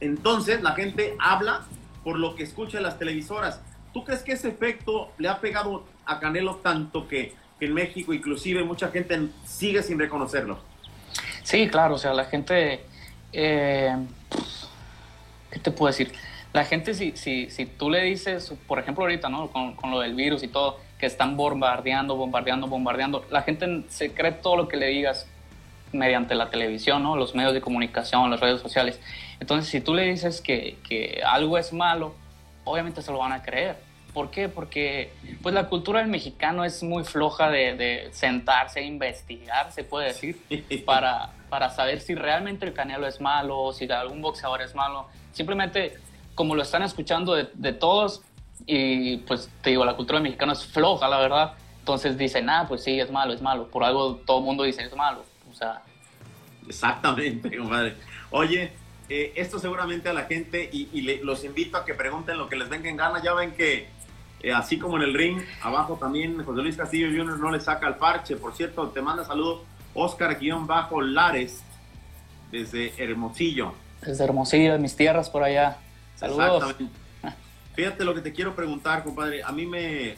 [0.00, 1.66] entonces la gente habla
[2.02, 3.60] por lo que escucha en las televisoras.
[3.92, 8.64] ¿Tú crees que ese efecto le ha pegado a Canelo tanto que, en México inclusive
[8.64, 10.58] mucha gente sigue sin reconocerlo?
[11.42, 12.84] Sí, claro, o sea, la gente,
[13.30, 13.94] eh,
[15.50, 16.12] ¿qué te puedo decir?
[16.54, 19.50] La gente, si, si, si tú le dices, por ejemplo, ahorita, ¿no?
[19.50, 24.14] Con, con, lo del virus y todo, que están bombardeando, bombardeando, bombardeando, la gente se
[24.14, 25.26] cree todo lo que le digas.
[25.92, 27.16] mediante la televisión, ¿no?
[27.16, 29.00] Los medios de comunicación, las redes sociales.
[29.40, 32.14] Entonces, si tú le dices que, que algo es malo,
[32.64, 33.76] obviamente se lo van a creer.
[34.12, 34.48] ¿Por qué?
[34.48, 35.12] Porque
[35.42, 40.06] pues la cultura del mexicano es muy floja de, de sentarse e investigar, se puede
[40.06, 40.38] decir,
[40.86, 45.08] para, para saber si realmente el Canelo es malo o si algún boxeador es malo.
[45.32, 45.98] Simplemente,
[46.34, 48.22] como lo están escuchando de, de todos,
[48.66, 51.54] y pues te digo, la cultura del mexicano es floja, la verdad.
[51.80, 53.68] Entonces dicen, ah, pues sí, es malo, es malo.
[53.68, 55.22] Por algo todo el mundo dice, es malo.
[55.50, 55.82] O sea...
[56.66, 57.94] Exactamente, compadre.
[58.30, 58.72] Oye,
[59.08, 62.68] eh, esto seguramente a la gente, y, los invito a que pregunten lo que les
[62.68, 63.22] venga en gana.
[63.22, 63.88] Ya ven que
[64.40, 67.38] eh, así como en el ring, abajo también José Luis Castillo Jr.
[67.38, 68.36] no le saca el parche.
[68.36, 71.62] Por cierto, te manda saludos Oscar-Lares
[72.50, 73.74] desde Hermosillo.
[74.00, 75.78] Desde Hermosillo, de mis tierras por allá.
[76.16, 76.62] Saludos.
[76.62, 76.98] Exactamente.
[77.74, 79.42] Fíjate lo que te quiero preguntar, compadre.
[79.42, 80.14] A mí me.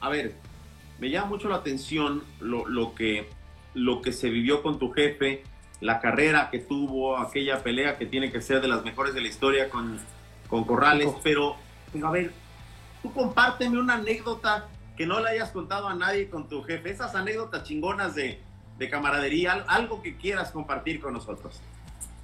[0.00, 0.34] A ver,
[0.98, 3.28] me llama mucho la atención lo, lo, que,
[3.74, 5.42] lo que se vivió con tu jefe,
[5.80, 9.28] la carrera que tuvo, aquella pelea que tiene que ser de las mejores de la
[9.28, 9.98] historia con,
[10.48, 11.08] con Corrales.
[11.22, 11.56] Pero,
[11.92, 12.32] pero, a ver,
[13.02, 17.14] tú compárteme una anécdota que no le hayas contado a nadie con tu jefe, esas
[17.14, 18.40] anécdotas chingonas de,
[18.78, 21.60] de camaradería, algo que quieras compartir con nosotros.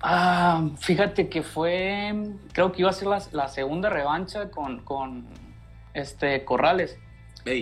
[0.05, 2.13] Ah, fíjate que fue,
[2.53, 5.27] creo que iba a ser la, segunda revancha con, con
[5.95, 6.99] este Corrales.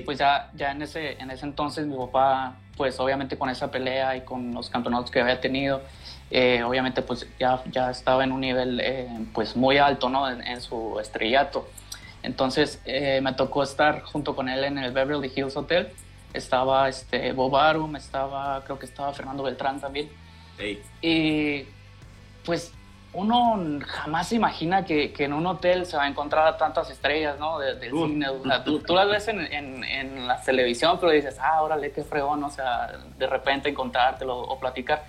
[0.04, 4.16] Pues ya, ya en, ese, en ese entonces mi papá, pues obviamente con esa pelea
[4.16, 5.82] y con los campeonatos que había tenido,
[6.30, 10.28] eh, obviamente pues ya, ya estaba en un nivel eh, pues muy alto, ¿no?
[10.30, 11.68] En, su estrellato.
[12.22, 15.88] Entonces eh, me tocó estar junto con él en el Beverly Hills Hotel.
[16.32, 20.08] Estaba este, Bob Arum, estaba, creo que estaba Fernando Beltrán también.
[21.02, 21.64] Y
[22.44, 22.72] pues
[23.12, 26.90] uno jamás se imagina que, que, en un hotel se va a encontrar a tantas
[26.90, 27.58] estrellas, ¿no?
[27.58, 28.26] del cine.
[28.64, 32.50] tú, las ves en, en, en, la televisión, pero dices, ah, órale, qué fregón, o
[32.50, 35.04] sea, de repente encontrártelo o platicar.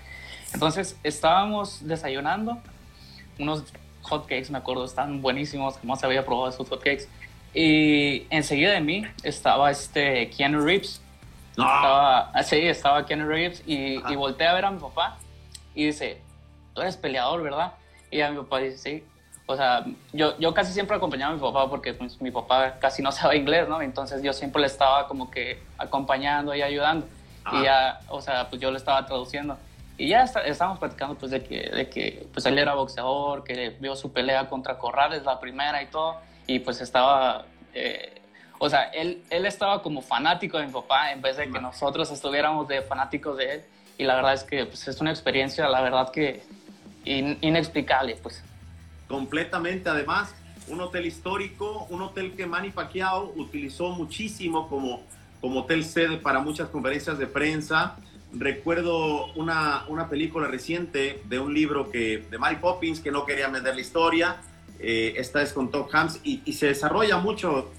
[0.52, 2.58] Entonces, estábamos desayunando,
[3.38, 3.64] unos
[4.02, 7.08] hotcakes, me acuerdo, están buenísimos, jamás había probado esos hotcakes.
[7.54, 11.00] Y enseguida de mí estaba este Keanu Reeves.
[11.56, 11.64] No.
[11.64, 15.18] Estaba, sí, estaba Keanu Reeves y, y volteé a ver a mi papá
[15.74, 16.20] y dice,
[16.74, 17.72] tú eres peleador, ¿verdad?
[18.10, 19.04] Y a mi papá dice, sí.
[19.46, 23.02] O sea, yo, yo casi siempre acompañaba a mi papá porque pues, mi papá casi
[23.02, 23.82] no sabe inglés, ¿no?
[23.82, 27.06] Entonces yo siempre le estaba como que acompañando y ayudando.
[27.52, 29.58] Y ya, o sea, pues yo le estaba traduciendo.
[29.98, 33.96] Y ya estábamos platicando pues de que, de que pues él era boxeador, que vio
[33.96, 36.16] su pelea contra Corrales, la primera y todo.
[36.46, 37.44] Y pues estaba...
[37.74, 38.20] Eh,
[38.58, 42.12] o sea, él, él estaba como fanático de mi papá en vez de que nosotros
[42.12, 43.64] estuviéramos de fanáticos de él.
[43.98, 46.44] Y la verdad es que pues, es una experiencia, la verdad que
[47.04, 48.42] inexplicable, pues.
[49.08, 50.34] Completamente, además,
[50.68, 55.02] un hotel histórico, un hotel que Manny Pacquiao utilizó muchísimo como,
[55.40, 57.96] como hotel sede para muchas conferencias de prensa.
[58.32, 63.48] Recuerdo una, una película reciente de un libro que, de Mary Poppins que no quería
[63.48, 64.36] vender la historia.
[64.78, 67.70] Eh, esta es con Tom Hanks y, y, se desarrolla mucho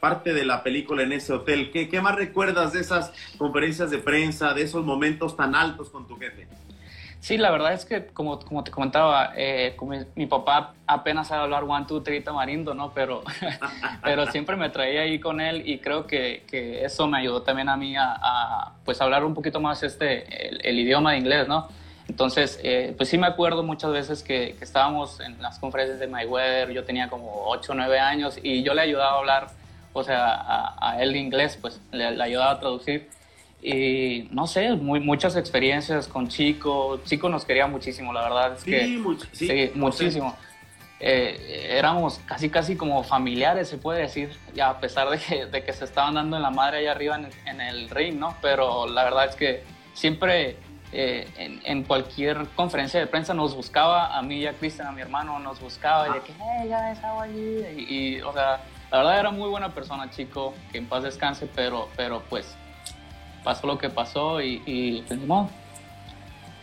[0.00, 1.70] parte de la película en ese hotel.
[1.70, 6.08] ¿Qué, ¿Qué más recuerdas de esas conferencias de prensa, de esos momentos tan altos con
[6.08, 6.48] tu jefe?
[7.22, 9.76] Sí, la verdad es que, como, como te comentaba, eh,
[10.16, 12.92] mi, papá apenas sabe hablar one, two, three tamarindo, ¿no?
[12.92, 13.22] Pero,
[14.02, 17.68] pero siempre me traía ahí con él y creo que, que eso me ayudó también
[17.68, 21.68] a mí a, pues, hablar un poquito más este, el, idioma de inglés, ¿no?
[22.08, 26.08] Entonces, eh, pues sí me acuerdo muchas veces que, que, estábamos en las conferencias de
[26.08, 29.46] Mayweather, yo tenía como 8 o 9 años y yo le ayudaba a hablar,
[29.92, 33.08] o sea, a, a él inglés, pues le, le ayudaba a traducir
[33.62, 37.00] y no sé, muy, muchas experiencias con Chico.
[37.04, 38.54] Chico nos quería muchísimo, la verdad.
[38.54, 40.36] Es que, sí, muchísimo.
[40.98, 45.64] Eh, éramos casi, casi como familiares, se puede decir, ya a pesar de que, de
[45.64, 48.36] que se estaban dando en la madre allá arriba en el, ring, ¿no?
[48.42, 49.62] Pero la verdad es que
[49.94, 50.56] siempre
[50.92, 54.92] eh, en, en, cualquier conferencia de prensa nos buscaba, a mí y a Cristian, a
[54.92, 57.64] mi hermano, nos buscaba y de que, hey, ya estaba allí.
[57.76, 61.48] Y, y, o sea, la verdad era muy buena persona, chico, que en paz descanse,
[61.52, 62.56] pero, pero pues
[63.42, 65.20] pasó lo que pasó y, y pues,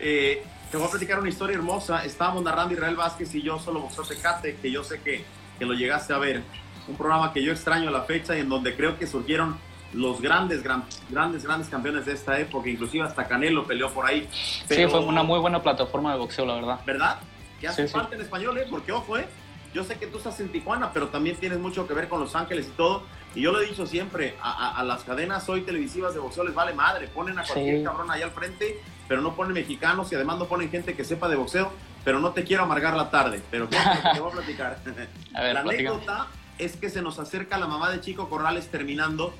[0.00, 2.04] eh, te voy a platicar una historia hermosa.
[2.04, 5.24] Estábamos narrando Israel Vázquez y yo, solo Boxeo Tecate, que yo sé que,
[5.58, 6.42] que lo llegaste a ver.
[6.88, 9.58] Un programa que yo extraño a la fecha y en donde creo que surgieron
[9.92, 14.28] los grandes, grandes, grandes campeones de esta época, inclusive hasta Canelo peleó por ahí.
[14.32, 16.80] sí, fue una muy buena plataforma de boxeo, la verdad.
[16.86, 17.18] ¿Verdad?
[17.60, 18.66] Que hace falta en español, ¿eh?
[18.70, 19.26] Porque ojo, ¿eh?
[19.74, 22.34] Yo sé que tú estás en Tijuana, pero también tienes mucho que ver con Los
[22.34, 23.04] Ángeles y todo.
[23.34, 26.74] Y yo lo he dicho siempre, a, las cadenas hoy televisivas de boxeo les vale
[26.74, 27.06] madre.
[27.08, 30.70] Ponen a cualquier cabrón ahí al frente, pero no ponen mexicanos y además no ponen
[30.70, 31.72] gente que sepa de boxeo.
[32.04, 33.76] Pero no te quiero amargar la tarde, pero te
[34.18, 34.78] voy a platicar.
[35.32, 36.26] la anécdota
[36.58, 39.32] es que se nos acerca la mamá de Chico Corrales terminando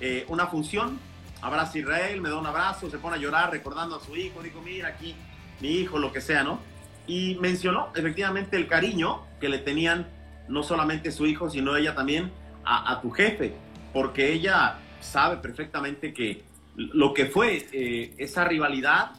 [0.00, 0.98] eh, una función.
[1.40, 4.42] Abraza Israel, me da un abrazo, se pone a llorar recordando a su hijo.
[4.42, 5.14] Dijo, mira aquí,
[5.60, 6.58] mi hijo, lo que sea, ¿no?
[7.06, 10.08] Y mencionó efectivamente el cariño que le tenían
[10.48, 12.32] no solamente su hijo, sino ella también
[12.68, 13.54] a, tu jefe,
[13.92, 16.44] porque ella sabe perfectamente que
[16.76, 19.12] lo que fue eh, esa rivalidad,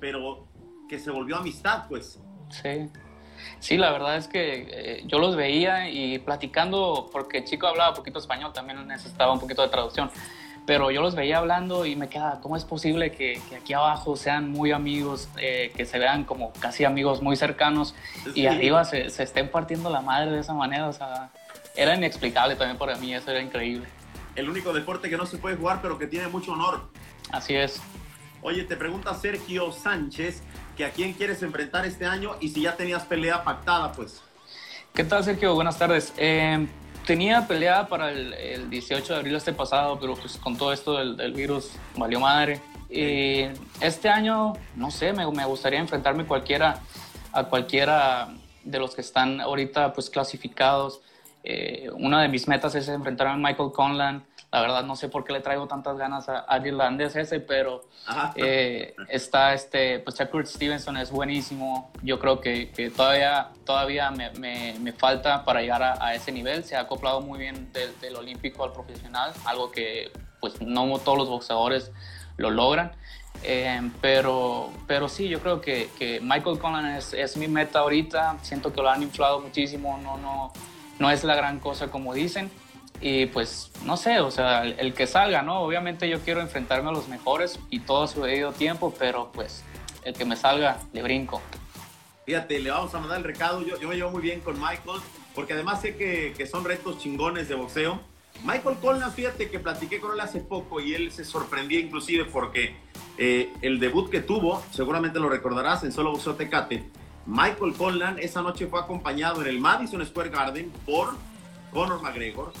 [0.00, 0.46] pero
[0.88, 2.18] que se volvió amistad, pues.
[2.50, 2.88] Sí.
[3.58, 8.18] Sí, la verdad es que eh, yo los veía y platicando, porque chico hablaba poquito
[8.18, 10.10] español, también necesitaba un poquito de traducción,
[10.66, 14.50] pero yo los veía hablando y me quedaba, ¿cómo es posible que, aquí abajo sean
[14.50, 17.94] muy amigos, eh, que se vean como casi amigos muy cercanos
[18.34, 20.88] y arriba se, se, estén partiendo la madre de esa manera?
[20.88, 21.30] O sea,
[21.74, 23.86] era inexplicable también para mí, eso era increíble.
[24.36, 26.88] El único deporte que no se puede jugar, pero que tiene mucho honor.
[27.30, 27.80] Así es.
[28.42, 30.42] Oye, te pregunta Sergio Sánchez,
[30.76, 34.22] que a quién quieres enfrentar este año y si ya tenías pelea pactada, pues.
[34.92, 35.54] ¿Qué tal, Sergio?
[35.54, 36.12] Buenas tardes.
[36.16, 36.66] Eh,
[37.06, 41.32] tenía pelea para el, 18 de abril este pasado, pero pues con todo esto del,
[41.32, 42.60] virus valió madre.
[42.90, 43.46] Y
[43.80, 46.80] este año, no sé, me, me, gustaría enfrentarme cualquiera,
[47.32, 48.28] a cualquiera
[48.62, 51.00] de los que están ahorita pues clasificados.
[51.46, 54.24] Eh, una de mis metas es enfrentarme a Michael Conlan.
[54.50, 57.82] La verdad no sé por qué le traigo tantas ganas al irlandés ese, pero
[58.36, 61.90] eh, está este, pues Shakur Stevenson es buenísimo.
[62.02, 66.64] Yo creo que, que todavía, todavía me, me, falta para llegar a, ese nivel.
[66.64, 71.28] Se ha acoplado muy bien del, olímpico al profesional, algo que pues no todos los
[71.28, 71.90] boxeadores
[72.36, 72.92] lo logran.
[73.42, 78.38] Eh, pero, pero sí, yo creo que, que Michael Conlan es, es, mi meta ahorita.
[78.42, 79.98] Siento que lo han inflado muchísimo.
[80.00, 80.52] No, no,
[80.98, 82.50] no es la gran cosa como dicen.
[83.00, 85.60] Y pues, no sé, o sea, el, que salga, ¿no?
[85.60, 89.62] Obviamente yo quiero enfrentarme a los mejores y todo su debido tiempo, pero pues
[90.04, 91.42] el que me salga, le brinco.
[92.24, 93.62] Fíjate, le vamos a mandar el recado.
[93.62, 95.00] Yo, yo me llevo muy bien con Michael,
[95.34, 98.00] porque además sé que, que son retos chingones de boxeo.
[98.42, 102.76] Michael Conlan, fíjate que platiqué con él hace poco y él se sorprendió inclusive porque
[103.16, 106.84] eh, el debut que tuvo, seguramente lo recordarás, en Solo Boxeo Tecate,
[107.26, 111.14] Michael Conlan esa noche fue acompañado en el Madison Square Garden por
[111.72, 112.52] Conor McGregor,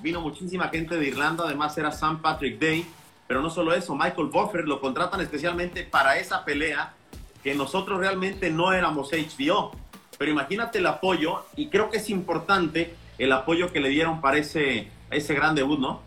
[0.00, 2.18] vino muchísima gente de Irlanda, además era St.
[2.22, 2.86] Patrick Day,
[3.26, 6.94] pero no solo eso, Michael Buffer lo contratan especialmente para esa pelea
[7.42, 9.72] que nosotros realmente no éramos HBO.
[10.18, 14.38] Pero imagínate el apoyo, y creo que es importante el apoyo que le dieron para
[14.38, 16.00] ese, ese gran debut, ¿no?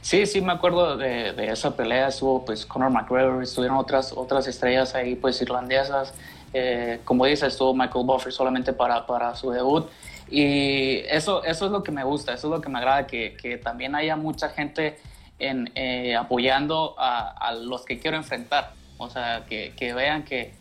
[0.00, 2.08] Sí, sí, me acuerdo de, esa pelea.
[2.08, 6.14] Estuvo pues Conor McGregor, estuvieron otras, otras estrellas ahí pues irlandesas.
[6.58, 9.90] Eh, como dice, estuvo Michael Buffer solamente para, para su debut.
[10.30, 13.36] Y eso, eso es lo que me gusta, eso es lo que me agrada, que,
[13.36, 14.98] que también haya mucha gente
[15.38, 18.72] en, eh, apoyando a, a, los que quiero enfrentar.
[18.96, 20.54] O sea, que, que vean que,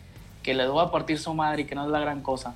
[0.43, 2.55] que les voy a partir su madre y que no es la gran cosa.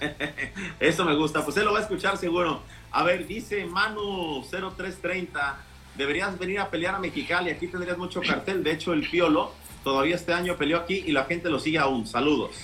[0.80, 2.62] eso me gusta, pues él lo va a escuchar seguro.
[2.92, 5.58] A ver, dice Manu 0330,
[5.96, 8.64] deberías venir a pelear a Mexicali, aquí tendrías mucho cartel.
[8.64, 9.52] De hecho, el Piolo
[9.84, 12.06] todavía este año peleó aquí y la gente lo sigue aún.
[12.06, 12.56] Saludos.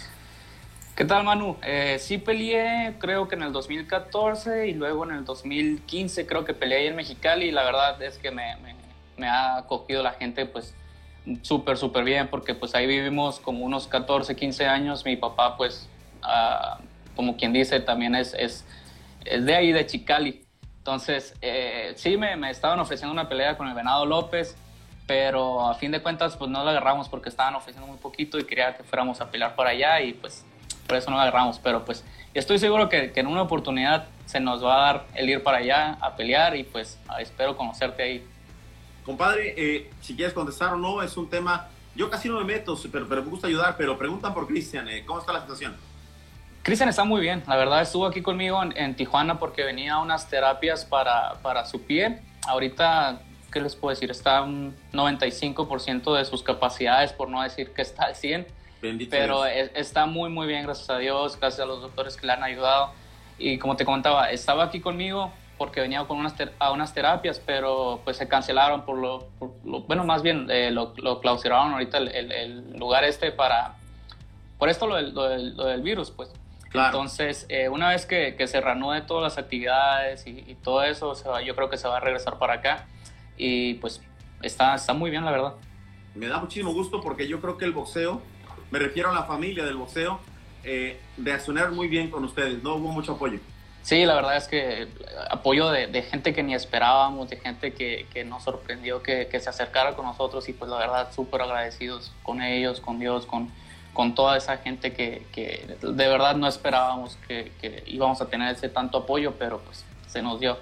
[0.96, 1.56] ¿Qué tal, Manu?
[1.62, 6.52] Eh, sí peleé, creo que en el 2014 y luego en el 2015 creo que
[6.52, 8.56] peleé ahí en Mexicali y la verdad es que me,
[9.16, 10.74] me, ha acogido la gente pues
[11.42, 15.04] súper, súper bien porque pues ahí vivimos como unos 14, 15 años.
[15.04, 15.88] Mi papá pues,
[16.22, 16.80] ah,
[17.16, 18.64] como quien dice, también es, es,
[19.24, 20.44] es, de ahí, de Chicali.
[20.78, 24.56] Entonces, eh, sí me, me estaban ofreciendo una pelea con el Venado López
[25.10, 28.44] pero a fin de cuentas pues no la agarramos porque estaban ofreciendo muy poquito y
[28.44, 30.44] quería que fuéramos a pelear por allá y pues
[30.86, 34.38] por eso no la agarramos, pero pues estoy seguro que, que, en una oportunidad se
[34.38, 38.24] nos va a dar el ir para allá a pelear y pues espero conocerte ahí.
[39.04, 42.78] Compadre, eh, si quieres contestar o no, es un tema, yo casi no me meto,
[42.92, 45.76] pero, pero me gusta ayudar, pero preguntan por Cristian, eh, ¿cómo está la situación?
[46.62, 49.98] Cristian está muy bien, la verdad estuvo aquí conmigo en, en Tijuana porque venía a
[49.98, 52.20] unas terapias para, para su pie.
[52.46, 54.10] Ahorita ¿qué les puedo decir?
[54.10, 58.46] Está un 95% de sus capacidades, por no decir que está al 100%.
[59.10, 62.42] pero está muy, muy bien, gracias a Dios, gracias a los doctores que le han
[62.42, 62.92] ayudado.
[63.38, 68.00] Y como te comentaba, estaba aquí conmigo porque venía con unas a unas terapias, pero
[68.04, 69.28] pues se cancelaron por lo,
[69.62, 73.74] bueno, más bien eh, lo, lo, clausuraron ahorita el, el, lugar este para,
[74.58, 76.32] por esto lo del, lo del, virus, pues.
[76.72, 81.14] Entonces, eh, una vez que, que, se reanude todas las actividades y, y todo eso,
[81.40, 82.86] yo creo que se va a regresar para acá
[83.40, 84.00] y pues
[84.42, 85.54] está, está muy bien, la verdad.
[86.14, 88.20] Me da muchísimo gusto porque yo creo que el boxeo,
[88.70, 90.20] me refiero a la familia del boxeo,
[90.62, 92.74] eh, reaccionar muy bien con ustedes, ¿no?
[92.74, 93.38] Hubo mucho apoyo.
[93.82, 94.88] Sí, la verdad es que
[95.30, 99.40] apoyo de, de gente que ni esperábamos, de gente que, que nos sorprendió que, que,
[99.40, 103.50] se acercara con nosotros y pues la verdad súper agradecidos con ellos, con Dios, con,
[103.94, 108.54] con toda esa gente que, que de verdad no esperábamos que, que íbamos a tener
[108.54, 110.58] ese tanto apoyo, pero pues se nos dio.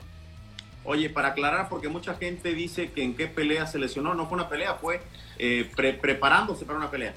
[0.84, 4.38] Oye, para aclarar, porque mucha gente dice que en qué pelea se lesionó, no fue
[4.38, 5.00] una pelea, fue
[5.38, 5.70] eh,
[6.00, 7.14] preparándose para una pelea.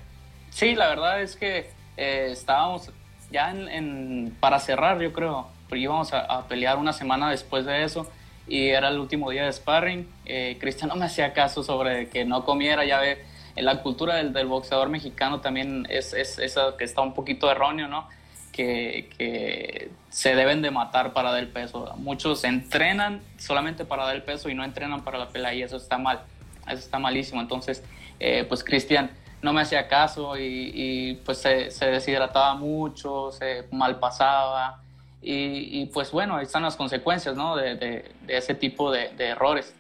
[0.50, 2.90] Sí, la verdad es que eh, estábamos
[3.32, 8.12] ya en, para cerrar, yo creo, pero íbamos a, pelear una semana después de eso
[8.48, 10.08] y era el último día de sparring.
[10.26, 13.24] Eh, Cristian no me hacía caso sobre que no comiera, ya ve,
[13.56, 17.50] en la cultura del, del boxeador mexicano también es, es, eso que está un poquito
[17.50, 18.08] erróneo, ¿no?
[18.52, 21.94] Que, que, se deben de matar para dar peso.
[21.98, 25.98] Muchos entrenan solamente para dar peso y no entrenan para la pelea y eso está
[25.98, 26.22] mal,
[26.68, 27.40] eso está malísimo.
[27.40, 27.82] Entonces,
[28.20, 29.10] eh, pues Cristian
[29.42, 34.82] no me hacía caso y, pues se, se, deshidrataba mucho, se malpasaba
[35.22, 37.56] y, y, pues bueno, ahí están las consecuencias ¿no?
[37.56, 39.74] de, de, ese tipo de, de, errores.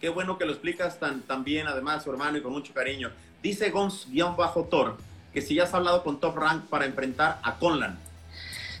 [0.00, 3.10] Qué bueno que lo explicas tan, tan bien, además, su hermano, y con mucho cariño.
[3.42, 4.96] Dice Gons-Thor
[5.32, 7.98] que si ya has hablado con Top Rank para enfrentar a Conlan.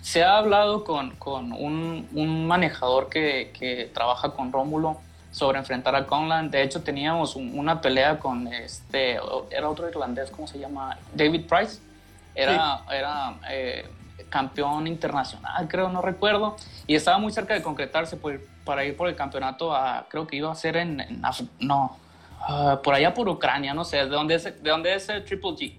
[0.02, 4.98] Se ha hablado con, con un, un, manejador que, que trabaja con Rómulo
[5.30, 6.50] sobre enfrentar a Conlan.
[6.50, 9.18] De hecho, teníamos una pelea con este,
[9.50, 10.96] era otro irlandés, ¿cómo se llama?
[11.14, 11.80] David Price.
[12.34, 13.90] Era, era eh,
[14.28, 16.56] campeón internacional, creo, no recuerdo.
[16.86, 18.16] Y estaba muy cerca de concretarse
[18.64, 21.20] para ir por el campeonato a, creo que iba a ser en,
[21.58, 21.96] no,
[22.40, 25.50] ah, por allá por Ucrania, no sé, ¿de dónde es, de dónde es el Triple
[25.50, 25.76] G?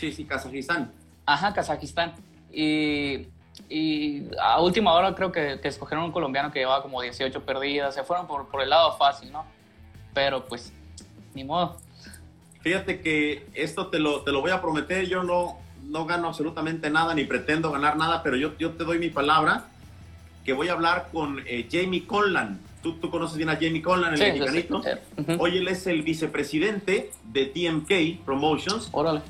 [0.00, 0.92] Sí, sí, Kazajistán.
[1.26, 2.14] Ajá, Kazajistán.
[2.52, 3.26] Y
[3.68, 7.94] y a última hora creo que, que, escogieron un colombiano que llevaba como 18 perdidas,
[7.94, 9.44] se fueron por, por el lado fácil, ¿no?
[10.14, 10.72] Pero pues,
[11.34, 11.76] ni modo.
[12.60, 16.90] Fíjate que esto te lo, te lo voy a prometer, yo no, no gano absolutamente
[16.90, 19.64] nada ni pretendo ganar nada, pero yo, yo te doy mi palabra
[20.44, 22.60] que voy a hablar con eh, Jamie Conlan.
[22.82, 24.82] ¿Tú, tú conoces bien a Jamie Conlan, el sí, mexicanito.
[25.38, 28.88] Hoy él es el vicepresidente de TMK Promotions.
[28.92, 29.20] Órale.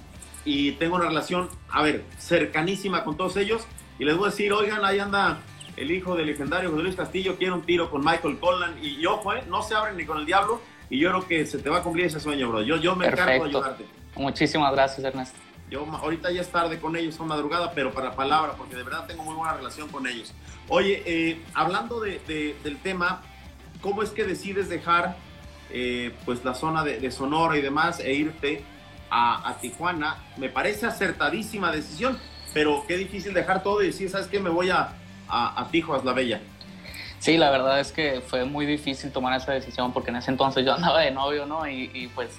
[0.44, 3.66] Y tengo una relación, a ver, cercanísima con todos ellos
[3.98, 5.40] y les voy a decir, oigan, ahí anda
[5.76, 9.34] el hijo del legendario José Luis Castillo, quiere un tiro con Michael Conlan y ojo,
[9.34, 11.78] eh, no se abren ni con el diablo y yo creo que se te va
[11.78, 12.62] a cumplir ese sueño, bro.
[12.62, 13.84] Yo, yo me encargo de ayudarte.
[14.16, 15.38] Muchísimas gracias, Ernesto.
[15.70, 19.06] Yo ahorita ya es tarde con ellos, son madrugada, pero para palabra, porque de verdad
[19.06, 20.34] tengo muy buena relación con ellos.
[20.68, 23.22] Oye, eh, hablando de, del tema,
[23.80, 25.16] ¿cómo es que decides dejar
[25.70, 28.64] eh, pues la zona de, Sonora y demás e irte
[29.10, 30.16] a, a Tijuana?
[30.36, 32.18] Me parece acertadísima decisión
[32.52, 34.40] pero qué difícil dejar todo y decir, ¿sabes qué?
[34.40, 34.92] Me voy a,
[35.28, 36.40] a, a la Bella.
[37.18, 40.64] Sí, la verdad es que fue muy difícil tomar esa decisión porque en ese entonces
[40.64, 41.68] yo andaba de novio, ¿no?
[41.68, 42.30] Y, pues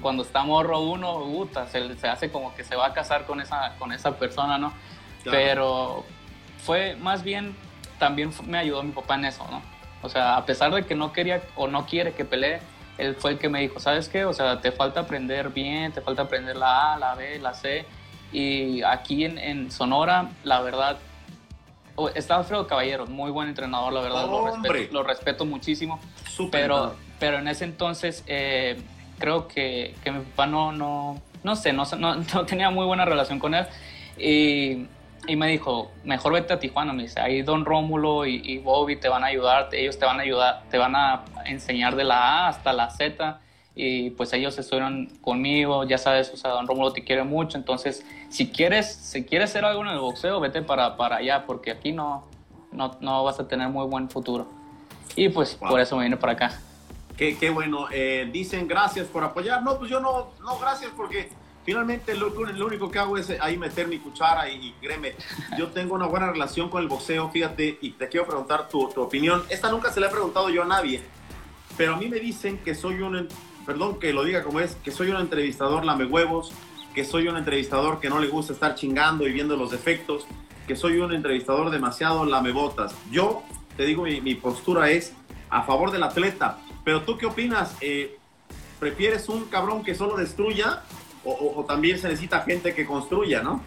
[0.00, 3.40] cuando está morro uno, puta, se, se, hace como que se va a casar con
[3.40, 4.72] esa, con esa persona, ¿no?
[5.24, 6.04] Pero
[6.64, 7.56] fue más bien,
[7.98, 9.60] también me ayudó mi papá en eso, ¿no?
[10.00, 12.60] O sea, a pesar de que no quería o no quiere que pelee,
[12.98, 14.24] él fue el que me dijo, ¿sabes qué?
[14.24, 17.86] O sea, te falta aprender bien, te falta aprender la A, la B, la C,
[18.32, 20.98] y aquí en, Sonora, la verdad,
[22.14, 24.26] está Alfredo Caballero, muy buen entrenador, la verdad,
[24.90, 26.00] lo respeto, muchísimo.
[26.50, 28.80] pero, pero en ese entonces eh,
[29.18, 33.38] creo que, que, mi papá no, no, no sé, no, no, tenía muy buena relación
[33.38, 33.66] con él.
[34.18, 34.86] Y,
[35.28, 38.96] y, me dijo, mejor vete a Tijuana, me dice, ahí Don Rómulo y, y Bobby
[38.96, 42.16] te van a ayudar, ellos te van a ayudar, te van a enseñar de la
[42.16, 43.40] A hasta la Z
[43.74, 48.04] y pues ellos estuvieron conmigo, ya sabes, o sea, Don Rómulo te quiere mucho, entonces
[48.28, 51.92] si quieres, si quieres hacer algo en el boxeo, vete para, para allá, porque aquí
[51.92, 52.26] no,
[52.72, 54.48] no, no vas a tener muy buen futuro.
[55.14, 56.60] Y pues por eso me vine para acá.
[57.16, 61.30] Qué, qué bueno, eh, dicen gracias por apoyar, no, pues yo no, no, gracias porque
[61.68, 65.14] finalmente lo, lo, único que hago es ahí meter mi cuchara y, créeme,
[65.58, 69.02] yo tengo una buena relación con el boxeo, fíjate, y te quiero preguntar tu, tu
[69.02, 69.42] opinión.
[69.50, 71.02] Esta nunca se la he preguntado yo a nadie,
[71.76, 73.28] pero a mí me dicen que soy un
[73.66, 76.52] perdón que lo diga como es, que soy un entrevistador lame huevos,
[76.94, 80.26] que soy un entrevistador que no le gusta estar chingando y viendo los defectos,
[80.66, 82.94] que soy un entrevistador demasiado lamebotas.
[83.10, 83.42] Yo
[83.76, 85.12] te digo, mi, postura es
[85.50, 87.76] a favor del atleta, pero tú qué opinas?
[87.82, 88.16] Eh,
[88.80, 90.82] ¿Prefieres un cabrón que solo destruya
[91.28, 93.62] o, también se necesita gente que construya, no?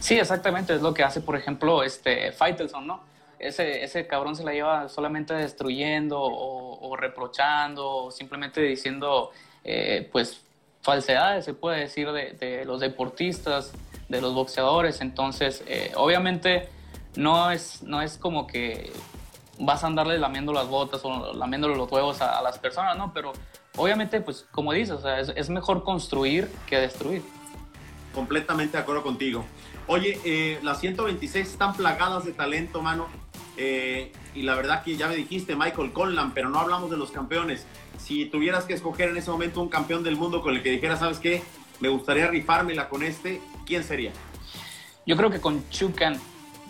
[0.00, 3.12] Sí, exactamente, es lo que hace, por ejemplo, este Faitelson, ¿no?
[3.42, 9.32] ese, ese cabrón se la lleva solamente destruyendo o, reprochando o simplemente diciendo,
[9.64, 10.40] eh, pues,
[10.80, 13.72] falsedades, se puede decir, de, los deportistas,
[14.08, 15.00] de los boxeadores.
[15.00, 16.68] Entonces, eh, obviamente,
[17.16, 18.92] no es, no es como que
[19.58, 23.12] vas a andarle lamiendo las botas o lamiendo los huevos a, las personas, ¿no?
[23.12, 23.32] Pero
[23.76, 25.00] obviamente, pues, como dices,
[25.36, 27.22] es, mejor construir que destruir.
[28.14, 29.44] Completamente de acuerdo contigo.
[29.86, 33.08] Oye, eh, las 126 están plagadas de talento, mano.
[33.56, 37.10] Eh, y la verdad que ya me dijiste Michael Conlan, pero no hablamos de los
[37.10, 37.66] campeones.
[37.98, 40.96] Si tuvieras que escoger en ese momento un campeón del mundo con el que dijera,
[40.96, 41.42] ¿sabes qué?
[41.80, 44.12] Me gustaría rifármela con este, ¿quién sería?
[45.06, 46.18] Yo creo que con Chukan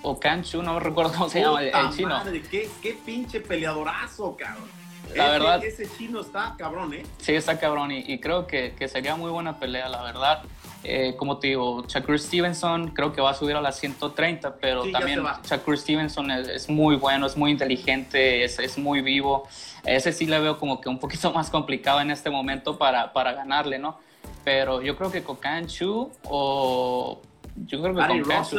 [0.03, 2.09] o Kanchu, no recuerdo cómo se llama el, chino.
[2.09, 4.82] Madre, qué, qué, pinche peleadorazo, cabrón.
[5.15, 5.65] La verdad.
[5.65, 7.03] Ese chino está cabrón, ¿eh?
[7.19, 10.43] Sí, está cabrón y, y creo que, que, sería muy buena pelea, la verdad.
[10.85, 14.85] eh, como te digo, Shakur Stevenson creo que va a subir a las 130, pero
[14.91, 19.49] también Shakur Stevenson es, muy bueno, es muy inteligente, es, es, muy vivo.
[19.85, 23.33] Ese sí le veo como que un poquito más complicado en este momento para, para
[23.33, 23.99] ganarle, ¿no?
[24.45, 27.21] Pero yo creo que Kokan Chu o...
[27.67, 28.59] Yo creo que Gary Russell.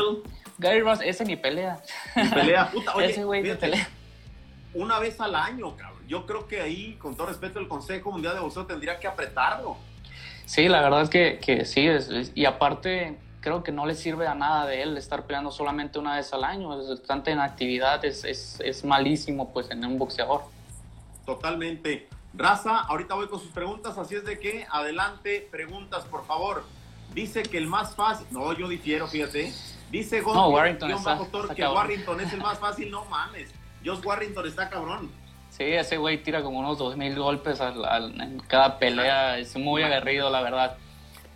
[0.60, 1.82] Gary Russell, ese ni pelea.
[2.16, 2.94] Ni pelea, puta.
[2.96, 3.90] Oye, ese güey ni pelea.
[4.74, 6.04] Una vez al año, cabrón.
[6.08, 9.78] Yo creo que ahí, con todo respeto, el Consejo Mundial de Boxeo tendría que apretarlo.
[10.46, 11.88] Sí, la verdad es que, que sí,
[12.36, 16.16] y aparte creo que no le sirve a nada de él estar peleando solamente una
[16.16, 20.44] vez al año, es, tanta inactividad es, es, es, malísimo pues en un boxeador.
[21.26, 22.08] Totalmente.
[22.34, 26.64] Raza, ahorita voy con sus preguntas, así es de que adelante, preguntas por favor.
[27.14, 29.54] Dice que el más fácil, no, yo difiero, fíjate.
[29.92, 30.90] Dice no, Warrington
[31.56, 33.54] que Warrington es el más fácil, no mames.
[33.84, 35.12] Josh Warrington está cabrón.
[35.50, 39.38] Sí, ese güey tira como unos 2.000 golpes en cada pelea.
[39.38, 40.78] Es muy aguerrido, la verdad.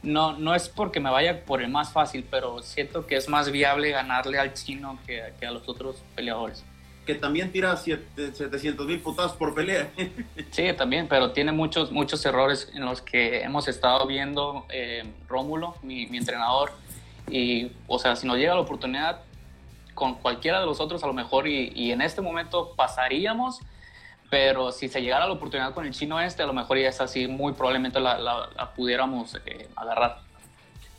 [0.02, 3.52] No, no es porque me vaya por el más fácil, pero siento que es más
[3.52, 6.64] viable ganarle al chino que, a los otros peleadores.
[7.06, 9.92] Que también tira 700 mil por pelea.
[10.52, 15.76] sí, también, pero tiene muchos, muchos errores en los que hemos estado viendo eh, Rómulo,
[15.84, 16.72] mi, entrenador.
[17.30, 19.22] Y, o sea, si nos llega la oportunidad
[19.98, 23.62] con cualquiera de los otros, a lo mejor, y, y en este momento pasaríamos
[24.30, 27.00] pero si se llegara la oportunidad con el chino este, a lo mejor ya es
[27.00, 30.20] así, muy probablemente la, pudiéramos eh, agarrar.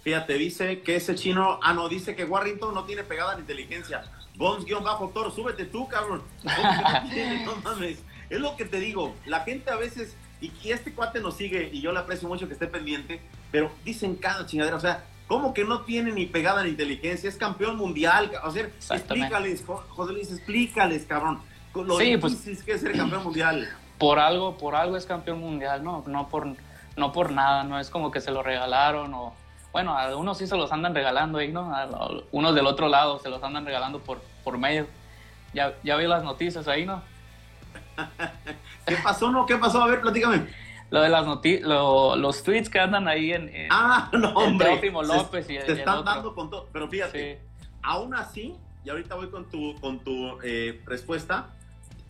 [0.03, 4.05] Fíjate, dice que ese chino, ah, no, dice que Warrington no tiene pegada ni inteligencia.
[4.37, 6.23] Bones-Toro, súbete tú, cabrón.
[7.45, 8.03] no mames.
[8.31, 11.81] Es lo que te digo, la gente a veces, y, este cuate nos sigue, y
[11.81, 13.21] yo le aprecio mucho que esté pendiente,
[13.51, 17.29] pero dicen cada chingadera, o sea, ¿cómo que no tiene ni pegada ni inteligencia?
[17.29, 21.41] Es campeón mundial, o sea, explícales, José Luis, explícales, cabrón
[21.99, 23.69] sí, pues, es que ser campeón mundial.
[23.99, 26.47] Por algo, por algo es campeón mundial, no, no por,
[26.97, 29.35] no por nada, no es como que se lo regalaron o,
[29.73, 31.75] bueno, a unos sí se los andan regalando ahí, ¿no?
[31.75, 31.89] A
[32.33, 34.87] unos del otro lado se los andan regalando por, por medio.
[35.53, 37.03] Ya, ya vi las noticias ahí, ¿no?
[38.87, 39.47] ¿Qué pasó, no?
[39.47, 39.83] ¿Qué pasó?
[39.83, 40.47] A ver, platícame.
[40.91, 44.81] Lo de las noticias, los tweets que andan ahí en, ah, no, hombre.
[44.91, 47.41] López y Te están dando con todo, pero fíjate,
[47.83, 51.51] aún así, y ahorita voy con tu, con tu eh, respuesta,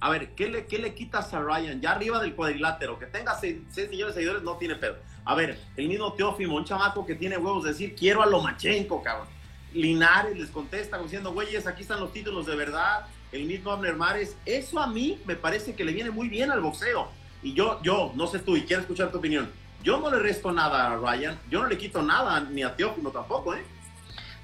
[0.01, 1.81] a ver, ¿qué le, ¿qué le quitas a Ryan?
[1.81, 4.97] Ya arriba del cuadrilátero, que tenga 6 millones de seguidores, no tiene pedo.
[5.25, 9.03] A ver, el mismo Teófimo, un chamaco que tiene huevos de decir, quiero a Lomachenko,
[9.03, 9.27] cabrón.
[9.75, 13.07] Linares les contesta diciendo, güeyes, aquí están los títulos de verdad.
[13.33, 14.37] El mismo Abner Mares.
[14.47, 17.09] Eso a mí me parece que le viene muy bien al boxeo.
[17.43, 19.51] Y yo, yo, no sé tú, y quiero escuchar tu opinión.
[19.83, 23.11] Yo no le resto nada a Ryan, yo no le quito nada, ni a Teófimo
[23.11, 23.63] tampoco, ¿eh?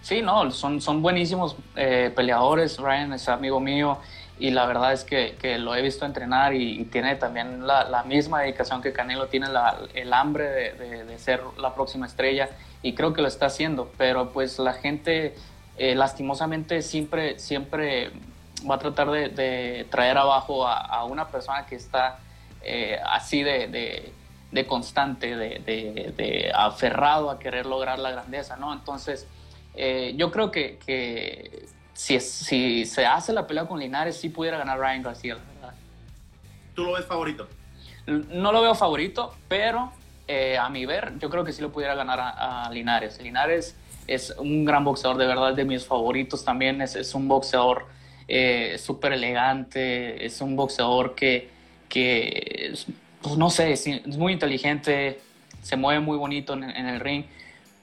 [0.01, 2.79] Sí, no, son, son buenísimos eh, peleadores.
[2.79, 3.99] Ryan es amigo mío
[4.39, 8.43] y la verdad es que, que lo he visto entrenar y, tiene también la, misma
[8.43, 12.51] dedicación que Canelo, tiene la, el hambre de, ser la próxima estrella
[12.83, 15.35] y creo que lo está haciendo, pero pues la gente
[15.79, 18.13] eh, lastimosamente siempre, siempre
[18.69, 22.19] va a tratar de, traer abajo a, una persona que está
[22.65, 24.13] eh, así de,
[24.55, 28.73] de constante, de, aferrado a querer lograr la grandeza, ¿no?
[28.73, 29.27] Entonces,
[29.75, 34.57] eh, yo creo que, que si, si se hace la pelea con Linares, sí pudiera
[34.57, 35.75] ganar Ryan García, la verdad.
[36.75, 37.49] ¿Tú lo ves favorito?
[38.07, 39.93] No lo veo favorito, pero
[40.29, 43.21] eh, a mi ver, yo creo que sí lo pudiera ganar a, Linares.
[43.21, 46.81] Linares es un gran boxeador, de verdad, de mis favoritos también.
[46.81, 47.87] Es, es un boxeador
[48.29, 51.51] eh, súper elegante, es un boxeador que,
[51.95, 52.75] que
[53.23, 55.21] pues, no sé, es, muy inteligente,
[55.63, 57.25] se mueve muy bonito en, en el ring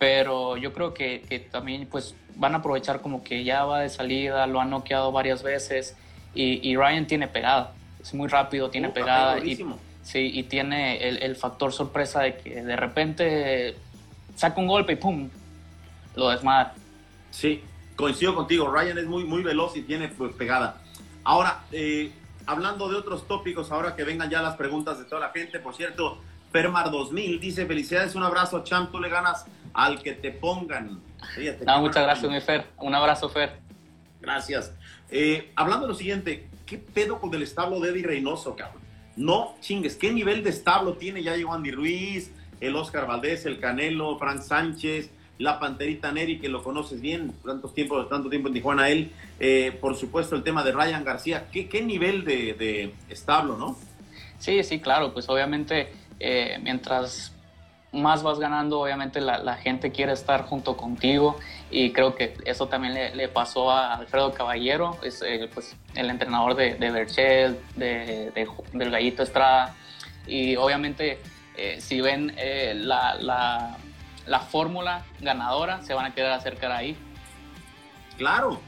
[0.02, 3.90] pero yo creo que, que, también pues van a aprovechar como que ya va de
[3.90, 5.96] salida, lo han noqueado varias veces
[6.34, 9.64] y, y Ryan tiene pegada, es muy rápido, tiene pegada y,
[10.02, 13.76] sí, y tiene el, el, factor sorpresa de que de repente
[14.36, 15.30] saca un golpe y ¡pum!
[16.16, 16.74] lo desmadra.
[17.30, 17.62] Sí,
[17.96, 20.82] coincido contigo, Ryan es muy, muy veloz y tiene pues pegada.
[21.24, 22.12] Ahora, eh,
[22.46, 25.76] hablando de otros tópicos, ahora que vengan ya las preguntas de toda la gente, por
[25.76, 26.20] cierto,
[26.52, 31.00] Fermar 2000 dice, felicidades, un abrazo, Champ, tú le ganas al que te pongan.
[31.80, 32.68] muchas gracias, mi Fer.
[32.78, 33.60] Un abrazo, Fer.
[34.20, 34.74] Gracias.
[35.10, 38.82] Eh, hablando de lo siguiente, ¿qué pedo con el establo de Eddie Reynoso, cabrón?
[39.16, 41.24] No chingues, ¿qué nivel de establo tiene?
[41.24, 45.10] Ya llegó Andy Ruiz, el Oscar Valdés, el Canelo, Frank Sánchez,
[45.42, 49.12] la Panterita Neri, que lo conoces bien, tanto tiempo, tanto tiempo en Tijuana él.
[49.40, 51.48] Eh, por supuesto, el tema de Ryan García.
[51.52, 53.76] ¿Qué, qué nivel de, de, establo, no?
[54.38, 57.34] Sí, sí, claro, pues obviamente eh, mientras
[57.92, 61.38] más vas ganando, obviamente la, gente quiere estar junto contigo
[61.70, 66.56] y creo que eso también le, pasó a Alfredo Caballero, es eh, pues, el entrenador
[66.56, 68.32] de, de Berchel, de,
[68.72, 69.76] del Gallito Estrada
[70.26, 71.20] y obviamente
[71.58, 72.34] eh, si ven
[72.76, 73.78] la,
[74.26, 76.96] la fórmula ganadora se van a querer acercar ahí.
[78.18, 78.60] Claro,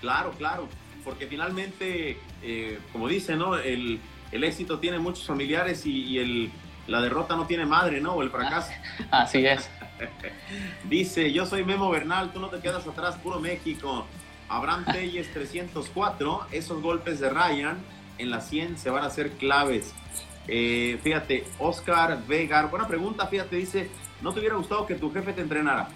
[0.00, 0.68] claro, claro,
[1.04, 3.56] porque finalmente, eh, como dice, ¿no?
[3.56, 4.00] El,
[4.32, 6.50] el, éxito tiene muchos familiares y, el,
[6.86, 8.14] la derrota no tiene madre, ¿no?
[8.14, 8.72] O el fracaso.
[9.10, 9.70] Así es.
[10.84, 14.06] dice, yo soy Memo Bernal, tú no te quedas atrás, puro México.
[14.48, 17.78] Abraham Telles 304, esos golpes de Ryan
[18.18, 19.94] en la 100 se van a hacer claves.
[20.46, 23.88] Eh, fíjate, Oscar Vegar, buena pregunta, fíjate, dice,
[24.22, 25.88] ¿no te hubiera gustado que tu jefe te entrenara?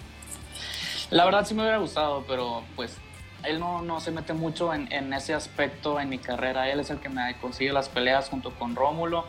[1.11, 2.97] La verdad sí me hubiera gustado, pero pues
[3.43, 6.69] él no, no se mete mucho en, en, ese aspecto en mi carrera.
[6.69, 9.25] Él es el que me consigue las peleas junto con Rómulo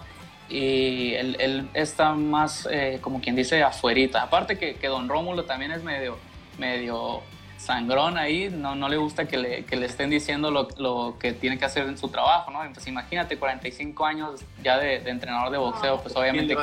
[0.48, 4.22] y él, él está más, eh, como quien dice, afuerita.
[4.22, 6.18] Aparte que, que, don Rómulo también es medio,
[6.58, 7.22] medio
[7.66, 11.32] sangrón ahí, no, no le gusta que le, que le estén diciendo lo, lo, que
[11.32, 12.62] tiene que hacer en su trabajo, ¿no?
[12.62, 16.56] Entonces imagínate, 45 años ya de, entrenador de boxeo, pues obviamente,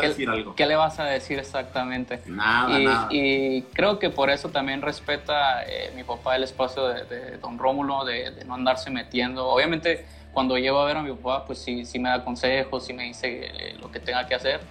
[0.56, 2.22] ¿qué, le vas a decir exactamente?
[2.26, 3.08] Nada, y, nada.
[3.12, 8.06] y creo que por eso también respeta eh, mi papá el espacio de, don Rómulo,
[8.06, 9.48] de, no andarse metiendo.
[9.50, 12.94] Obviamente cuando llevo a ver a mi papá, pues sí, sí me da consejos, sí
[12.94, 14.62] me dice eh, lo que tenga que hacer,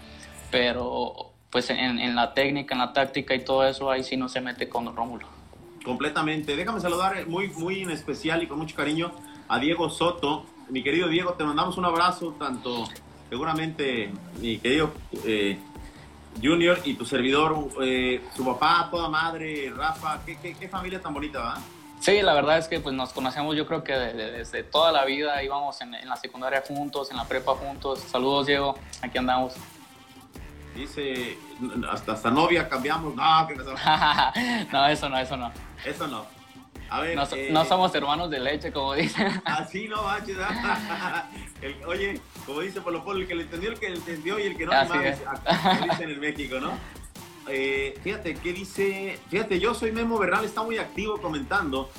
[0.50, 4.30] pero pues en, en la técnica, en la táctica y todo eso, ahí sí no
[4.30, 5.41] se mete con don Rómulo.
[5.84, 6.56] Completamente.
[6.56, 9.12] Déjame saludar muy, muy en especial y con mucho cariño
[9.48, 10.46] a Diego Soto.
[10.68, 12.84] Mi querido Diego, te mandamos un abrazo, tanto
[13.28, 14.92] seguramente mi querido
[15.24, 15.58] eh,
[16.42, 21.40] Junior y tu servidor, eh, su papá, toda madre, Rafa, qué, qué, familia tan bonita,
[21.40, 21.58] ¿va?
[22.00, 25.42] Sí, la verdad es que pues, nos conocemos yo creo que desde toda la vida,
[25.42, 28.00] íbamos en, en, la secundaria juntos, en la prepa juntos.
[28.00, 29.54] Saludos Diego, aquí andamos.
[30.74, 31.36] Dice,
[31.90, 33.14] hasta, hasta novia cambiamos.
[33.14, 35.52] No, que no, eso no, eso no.
[35.84, 36.26] Eso no.
[36.92, 39.40] A ver, no, eh, no, somos hermanos de leche, como dicen.
[39.46, 40.36] Así no, manches.
[41.62, 44.42] el, oye, como dice Polo Polo, el que le entendió, el que le entendió y
[44.42, 45.18] el que no, Así mames,
[45.90, 46.72] dicen en México, ¿no?
[47.48, 49.18] Eh, fíjate, ¿qué dice?
[49.30, 51.90] Fíjate, yo soy Memo Bernal, está muy activo comentando.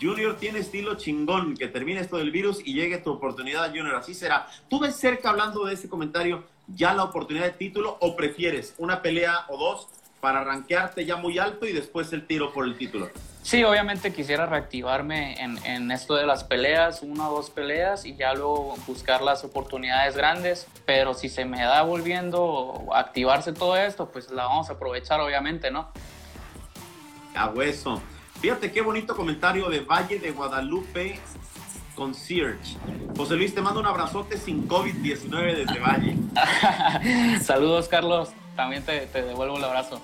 [0.00, 3.94] Junior tiene estilo chingón, que termine esto del virus y llegue tu oportunidad, Junior.
[3.94, 4.48] Así será.
[4.68, 9.00] ¿Tú ves cerca, hablando de ese comentario, ya la oportunidad de título o prefieres una
[9.00, 9.88] pelea o dos
[10.20, 13.08] para arranquearte ya muy alto y después el tiro por el título?
[13.42, 18.14] Sí, obviamente quisiera reactivarme en, en, esto de las peleas, una o dos peleas y
[18.14, 23.76] ya luego buscar las oportunidades grandes, pero si se me da volviendo a activarse todo
[23.76, 25.88] esto, pues la vamos a aprovechar obviamente, ¿no?
[27.34, 28.00] A hueso.
[28.40, 31.18] Fíjate qué bonito comentario de Valle de Guadalupe
[31.96, 32.76] Concierge.
[33.16, 37.38] José Luis, te mando un abrazote sin COVID-19 desde Valle.
[37.42, 38.30] Saludos, Carlos.
[38.54, 40.00] También te, te devuelvo el abrazo.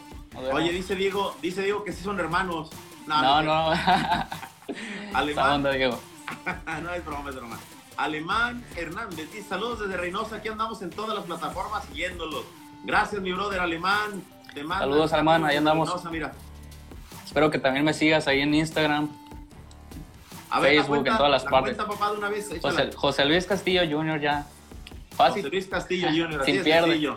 [0.53, 2.71] Oye, dice Diego, dice Diego que sí son hermanos.
[3.09, 3.73] No, no.
[5.15, 5.63] Alemán.
[5.63, 5.99] Diego?
[6.83, 7.59] no es broma, es broma.
[7.97, 12.45] Alemán Hernández, saludos desde Reynosa, aquí andamos en todas las plataformas siguiéndolos.
[12.85, 14.23] Gracias, mi brother Alemán.
[14.55, 15.89] Te saludos, Alemán, ahí andamos.
[15.89, 16.33] Reynosa, mira.
[17.25, 19.09] Espero que también me sigas ahí en Instagram,
[20.49, 21.77] a ver, Facebook, en todas las partes.
[21.77, 24.21] Cuenta, papá, de una vez, José, José, Luis Castillo Jr.
[24.21, 24.47] ya.
[25.11, 25.43] Fácil.
[25.43, 26.45] José Luis Castillo Jr.
[26.45, 27.13] Sin pierde.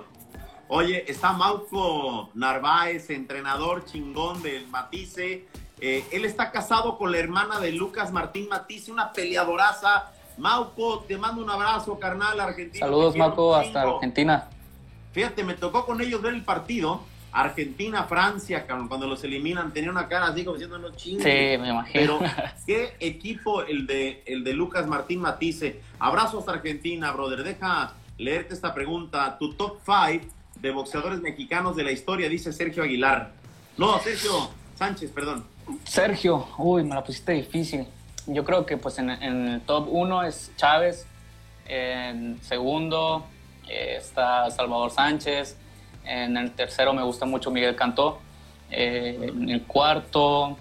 [0.68, 5.46] Oye, está Mauco Narváez, entrenador chingón del Matice.
[5.82, 10.12] Eh, él está casado con la hermana de Lucas Martín Matice, una peleadoraza.
[10.38, 12.86] Mauco, te mando un abrazo, carnal, argentino.
[12.86, 14.48] Saludos, Mauco, hasta Argentina.
[15.12, 17.02] Fíjate, me tocó con ellos ver el partido.
[17.34, 21.24] Argentina, Francia, cuando los eliminan, tenía una cara así como diciendo no chingue.
[21.24, 22.20] Sí, me imagino.
[22.20, 22.20] Pero
[22.66, 25.82] qué equipo el de, el de Lucas Martín Matice.
[25.98, 27.44] Abrazos hasta Argentina, brother.
[27.44, 29.38] Deja leerte esta pregunta.
[29.40, 30.26] Tu top 5
[30.60, 33.32] de boxeadores mexicanos de la historia, dice Sergio Aguilar.
[33.78, 35.46] No, Sergio Sánchez, perdón.
[35.84, 37.88] Sergio, uy, me la pusiste difícil.
[38.28, 41.06] Yo creo que pues en, el top uno es Chávez,
[41.66, 43.26] en segundo
[43.68, 45.58] eh, está Salvador Sánchez,
[46.06, 48.20] en el tercero me gusta mucho Miguel Cantó,
[48.70, 50.58] eh, en el cuarto...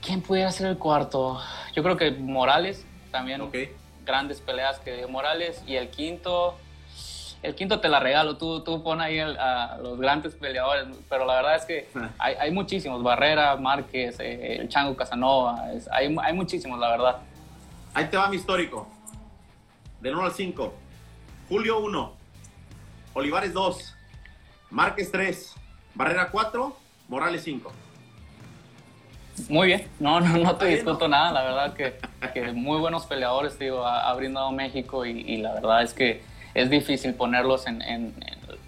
[0.00, 1.38] ¿Quién pudiera ser el cuarto?
[1.74, 3.42] Yo creo que Morales, también
[4.06, 6.56] grandes peleas que Morales, y el quinto,
[7.42, 11.36] el quinto te la regalo, tú, tú pon ahí a los grandes peleadores, pero la
[11.36, 12.10] verdad es que ah.
[12.18, 17.16] hay, hay muchísimos, Barrera, Márquez, eh, el Chango Casanova, hay, hay muchísimos, la verdad.
[17.94, 18.88] Ahí te va mi histórico,
[20.00, 20.74] del 1 al 5,
[21.48, 22.12] Julio 1,
[23.14, 23.96] Olivares 2,
[24.70, 25.54] Márquez 3,
[25.94, 26.76] Barrera 4,
[27.08, 27.72] Morales 5.
[29.48, 31.94] Muy bien, no, no, no te discuto nada, la verdad que,
[32.34, 36.20] que, muy buenos peleadores, digo, ha, brindado México y, y la verdad es que
[36.54, 38.14] es difícil ponerlos en,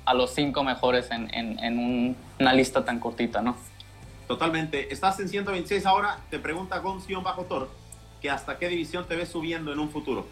[0.05, 3.57] a los cinco mejores en, una lista tan cortita, ¿no?
[4.27, 4.93] Totalmente.
[4.93, 7.71] Estás en 126 ahora, te pregunta Gonzion Bajo Tor,
[8.23, 10.27] que hasta qué división te ves subiendo en un futuro.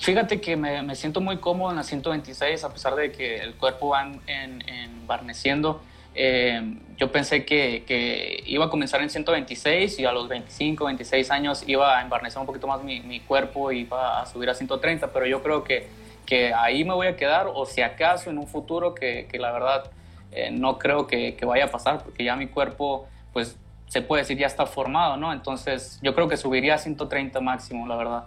[0.00, 3.54] Fíjate que me, me, siento muy cómodo en la 126, a pesar de que el
[3.54, 5.80] cuerpo va en, embarneciendo.
[6.14, 11.30] Eh, yo pensé que, que, iba a comenzar en 126 y a los 25, 26
[11.30, 14.54] años iba a embarnecer un poquito más mi, mi cuerpo y iba a subir a
[14.54, 15.88] 130, pero yo creo que,
[16.28, 19.50] que ahí me voy a quedar o si acaso en un futuro que, que la
[19.50, 19.90] verdad
[20.30, 23.56] eh, no creo que, que, vaya a pasar porque ya mi cuerpo pues
[23.86, 25.32] se puede decir ya está formado, ¿no?
[25.32, 28.24] Entonces yo creo que subiría a 130 máximo, la verdad.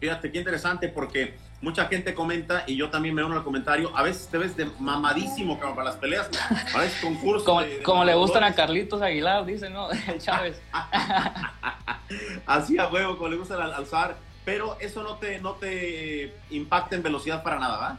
[0.00, 3.94] Fíjate qué interesante porque mucha gente comenta y yo también me uno al comentario.
[3.94, 6.30] A veces te ves de mamadísimo como para las peleas,
[6.74, 7.44] a veces concursos.
[7.44, 9.90] Como, como le gustan a Carlitos Aguilar, dice, ¿no?
[9.90, 10.58] El Chávez.
[12.46, 14.31] Así a huevo, como le gusta alzar.
[14.44, 17.98] Pero eso no te, no te impacta en velocidad para nada, ¿va?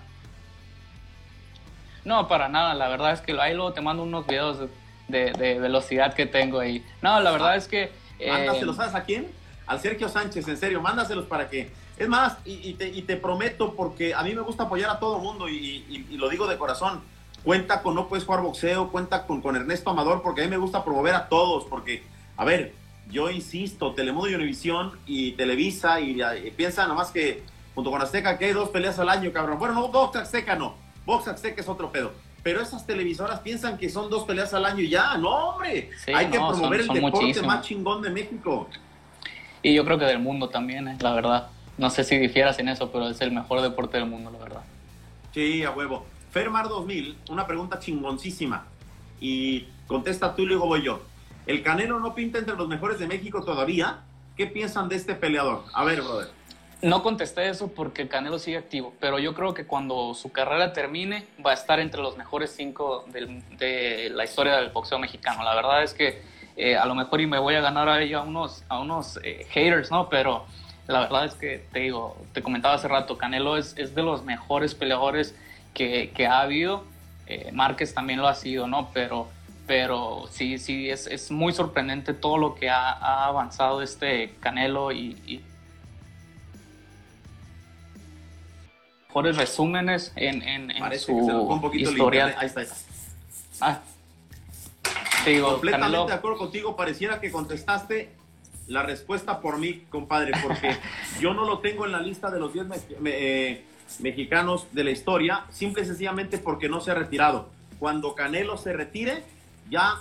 [2.03, 2.73] No, para nada.
[2.73, 4.59] La verdad es que ahí luego te mando unos videos
[5.07, 6.85] de, de velocidad que tengo ahí.
[7.01, 7.91] No, la verdad es que.
[8.19, 9.31] Eh, Mándaselos, ¿sabes a quién?
[9.65, 14.23] Al Sergio Sánchez, en serio, mándaselos para que es más, y, te, prometo, porque a
[14.23, 17.01] mí me gusta apoyar a todo mundo y, lo digo de corazón,
[17.43, 20.57] cuenta con No Puedes Jugar Boxeo, cuenta con, con Ernesto Amador, porque a mí me
[20.57, 22.03] gusta promover a todos, porque,
[22.35, 22.73] a ver,
[23.09, 26.21] yo insisto, Telemundo y Univisión y Televisa, y,
[26.55, 27.43] piensa nomás que
[27.75, 29.59] junto con Azteca que hay dos peleas al año, cabrón.
[29.59, 30.75] Bueno, no, Box Azteca no,
[31.05, 32.11] Box Azteca es otro pedo.
[32.43, 35.89] Pero esas televisoras piensan que son dos peleas al año y ya, no, hombre.
[36.13, 38.67] hay que promover el deporte más chingón de México.
[39.61, 41.47] Y yo creo que del mundo también, eh, la verdad.
[41.77, 44.61] No sé si difieras en eso, pero es el mejor deporte del mundo, la verdad.
[45.33, 46.05] Sí, a huevo.
[46.31, 48.65] Fermar 2000, una pregunta chingoncísima.
[49.21, 51.01] Y contesta tú y luego voy yo.
[51.45, 53.99] ¿El Canelo no pinta entre los mejores de México todavía?
[54.37, 55.63] ¿Qué piensan de este peleador?
[55.73, 56.29] A ver, brother.
[56.81, 60.73] No contesté eso porque el Canelo sigue activo, pero yo creo que cuando su carrera
[60.73, 65.43] termine va a estar entre los mejores cinco de la historia del boxeo mexicano.
[65.43, 66.21] La verdad es que
[66.57, 69.47] eh, a lo mejor y me voy a ganar a, a unos, a unos eh,
[69.51, 70.09] haters, ¿no?
[70.09, 70.45] Pero
[70.87, 74.23] la verdad es que te digo, te comentaba hace rato, Canelo es, es de los
[74.23, 75.35] mejores peleadores
[75.73, 76.83] que, que ha habido.
[77.27, 78.89] Eh, Márquez también lo ha sido, ¿no?
[78.93, 79.29] Pero,
[79.65, 84.91] pero sí, sí, es, es muy sorprendente todo lo que ha, ha avanzado este Canelo
[84.91, 85.43] y,
[89.07, 92.35] mejores resúmenes en, en, en su historia.
[92.39, 92.75] Ahí está, ahí está.
[93.61, 93.79] Ah,
[95.23, 98.09] digo, Completamente de acuerdo contigo, pareciera que contestaste
[98.67, 100.75] la respuesta por mí, compadre, porque
[101.21, 102.67] yo no lo tengo en la lista de los 10
[103.05, 103.63] eh,
[103.99, 107.49] mexicanos de la historia, simple y sencillamente porque no se ha retirado.
[107.77, 109.23] Cuando Canelo se retire,
[109.69, 109.95] ya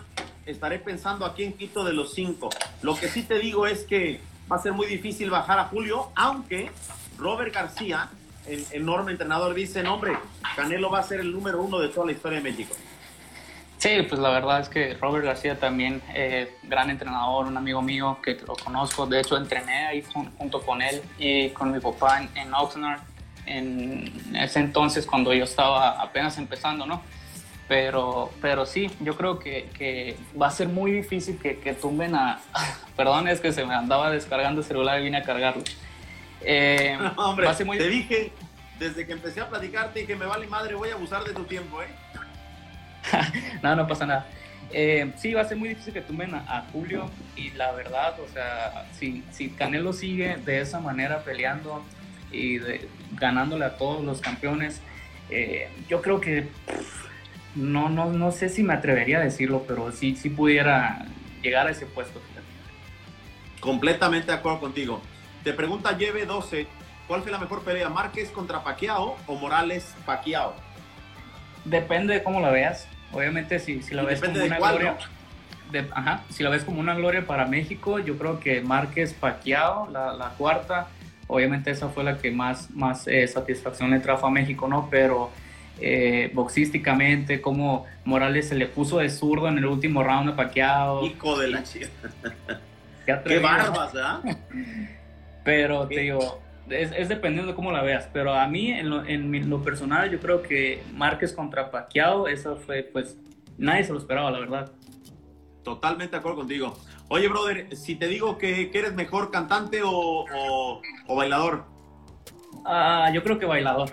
[0.47, 2.51] estaré pensando aquí en Quito de los 5.
[2.83, 6.09] Lo que sí te digo es que va a ser muy difícil bajar a Julio,
[6.15, 6.71] aunque
[7.19, 8.09] Robert García,
[8.47, 10.17] el enorme entrenador, dice, no, hombre,
[10.57, 12.75] Canelo va a ser el número uno de toda la historia de México.
[13.79, 18.19] Sí, pues la verdad es que Robert García también, eh, gran entrenador, un amigo mío
[18.23, 20.05] que lo conozco, de hecho entrené ahí
[20.39, 23.01] junto con él y con mi papá en, en Oxnard
[23.47, 27.03] en ese entonces cuando yo estaba apenas empezando, ¿no?
[27.73, 32.15] Pero, pero sí, yo creo que, que va a ser muy difícil que, que, tumben
[32.15, 32.39] a...
[32.99, 35.65] Perdón, es que se me andaba descargando el celular y vine a cargarlo.
[36.43, 38.31] Eh, hombre, te dije,
[38.79, 41.83] desde que empecé a platicarte que me vale madre, voy a abusar de tu tiempo,
[41.83, 41.87] ¿eh?
[43.63, 44.27] no, no pasa nada.
[44.71, 48.31] Eh, sí, va a ser muy difícil que tumben a, Julio y la verdad, o
[48.35, 51.83] sea, si, si Canelo sigue de esa manera peleando
[52.31, 52.59] y
[53.13, 54.83] ganándole a todos los campeones,
[55.31, 56.51] eh, yo creo que
[57.55, 61.07] no, no, no sé si me atrevería a decirlo, pero sí, sí pudiera
[61.43, 62.21] llegar a ese puesto.
[63.61, 65.01] Completamente de acuerdo contigo.
[65.45, 66.67] Te pregunta Lleve 12,
[67.07, 70.55] ¿cuál fue la mejor pelea, Márquez contra Paquiao o Morales Paquiao?
[71.65, 72.89] Depende de cómo la veas.
[73.13, 74.97] Obviamente, si, si la ves como una gloria.
[75.93, 80.15] ajá, si la ves como una gloria para México, yo creo que Márquez Paquiao, la,
[80.15, 80.89] la, cuarta,
[81.27, 84.89] obviamente esa fue la que más, más eh, satisfacción le trajo a México, ¿no?
[84.91, 85.31] Pero
[85.81, 91.07] eh, boxísticamente, como Morales se le puso de zurdo en el último round a Paquiao.
[91.07, 91.89] Hijo de la chica.
[93.07, 94.21] Qué barbas, ¿verdad?
[95.45, 99.51] Pero te digo, es, dependiendo de cómo la veas, pero a mí, en lo, en
[99.51, 103.17] lo personal, yo creo que Márquez contra Pacquiao, eso fue, pues,
[103.59, 104.73] nadie se lo esperaba, la verdad.
[105.65, 106.77] Totalmente de acuerdo contigo.
[107.09, 110.25] Oye, brother, si te digo que, eres mejor cantante o,
[111.07, 111.65] o, bailador.
[112.65, 113.91] Ah, yo creo que bailador.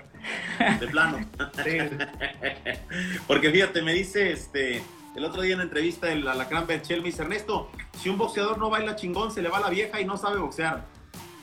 [0.79, 1.19] De plano.
[3.27, 4.81] Porque fíjate, me dice este
[5.15, 8.57] el otro día en la entrevista el Alacrán Berchel, me dice Ernesto, si un boxeador
[8.57, 10.85] no baila chingón, se le va la vieja y no sabe boxear.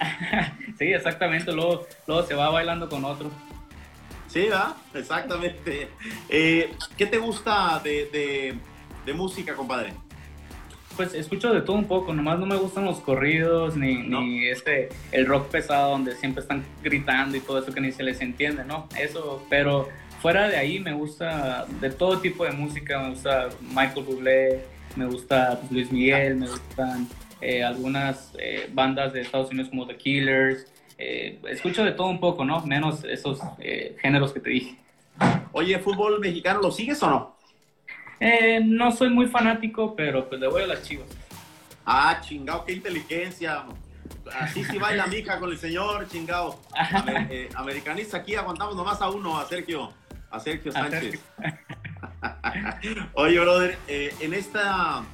[0.78, 3.30] sí, exactamente, luego, luego se va bailando con otro.
[4.28, 4.76] Sí, ¿verdad?
[4.94, 5.88] Exactamente.
[6.28, 8.58] Eh, ¿Qué te gusta de,
[9.14, 9.94] música, compadre?
[10.96, 14.88] Pues escucho de todo un poco, nomás no me gustan los corridos ni, ni este
[15.12, 18.64] el rock pesado donde siempre están gritando y todo eso que ni se les entiende,
[18.64, 18.88] ¿no?
[18.98, 19.88] Eso, pero
[20.20, 24.60] fuera de ahí me gusta de todo tipo de música, me gusta Michael Bublé,
[24.96, 27.06] me gusta pues, Luis Miguel, me gustan
[27.40, 30.66] eh, algunas eh, bandas de Estados Unidos como The Killers,
[30.98, 32.60] eh, escucho de todo un poco, ¿no?
[32.62, 33.40] Menos esos
[34.00, 34.76] géneros que te dije.
[35.52, 37.35] Oye, ¿fútbol mexicano lo sigues o no?
[38.20, 41.08] Eh, no soy muy fanático, pero pues le voy a las chivas.
[41.84, 43.64] Ah, chingado, qué inteligencia.
[44.40, 46.60] Así sí baila mi hija con el señor, chingado.
[47.30, 49.92] Eh, americanista, aquí aguantamos nomás a uno, a Sergio,
[50.30, 51.20] a Sergio Sánchez.
[53.14, 55.04] Oye, brother, eh, en esta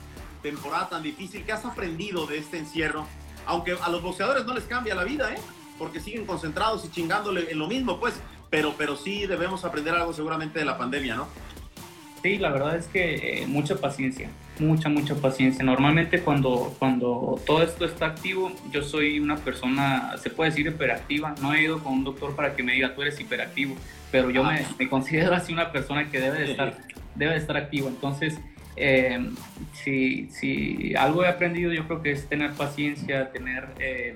[0.43, 3.07] temporada tan difícil, ¿qué has aprendido de este encierro?
[3.47, 5.39] Aunque a los boxeadores no les cambia la vida, ¿eh?
[5.79, 8.15] Porque siguen concentrados y chingándole en lo mismo, pues.
[8.51, 11.29] Pero, pero sí debemos aprender algo seguramente de la pandemia, ¿no?
[12.23, 14.29] Sí, la verdad es que eh, mucha paciencia,
[14.61, 15.65] mucha, mucha paciencia.
[15.65, 21.35] Normalmente cuando, cuando todo esto está activo, yo soy una persona, se puede decir hiperactiva.
[21.43, 23.75] No he ido con un doctor para que me diga, tú eres hiperactivo,
[24.13, 26.79] pero yo me, me, considero así una persona que debe de estar,
[27.17, 27.89] debe de estar activo.
[27.89, 28.39] Entonces,
[28.77, 29.29] eh,
[29.73, 34.15] si, si, algo he aprendido, yo creo que es tener paciencia, tener eh,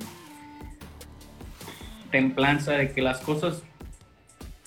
[2.13, 3.65] templanza de que las cosas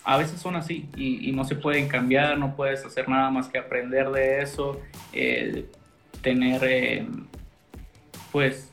[0.04, 3.58] a veces son así y, no se pueden cambiar, no puedes hacer nada más que
[3.58, 4.82] aprender de eso,
[5.14, 5.66] eh,
[6.22, 7.08] tener, eh,
[8.32, 8.70] pues,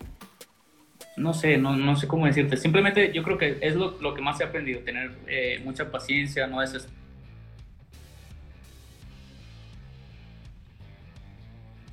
[1.16, 4.22] no sé, no, no, sé cómo decirte, simplemente yo creo que es lo, lo que
[4.22, 6.88] más he aprendido, tener eh, mucha paciencia, no es...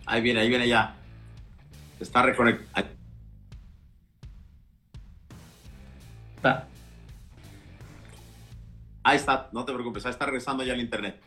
[0.06, 0.96] Ahí viene, ahí viene ya.
[2.00, 2.88] Está reconectado.
[6.36, 6.68] Está.
[9.04, 11.22] Ahí está, no te preocupes, ahí está regresando ya el internet.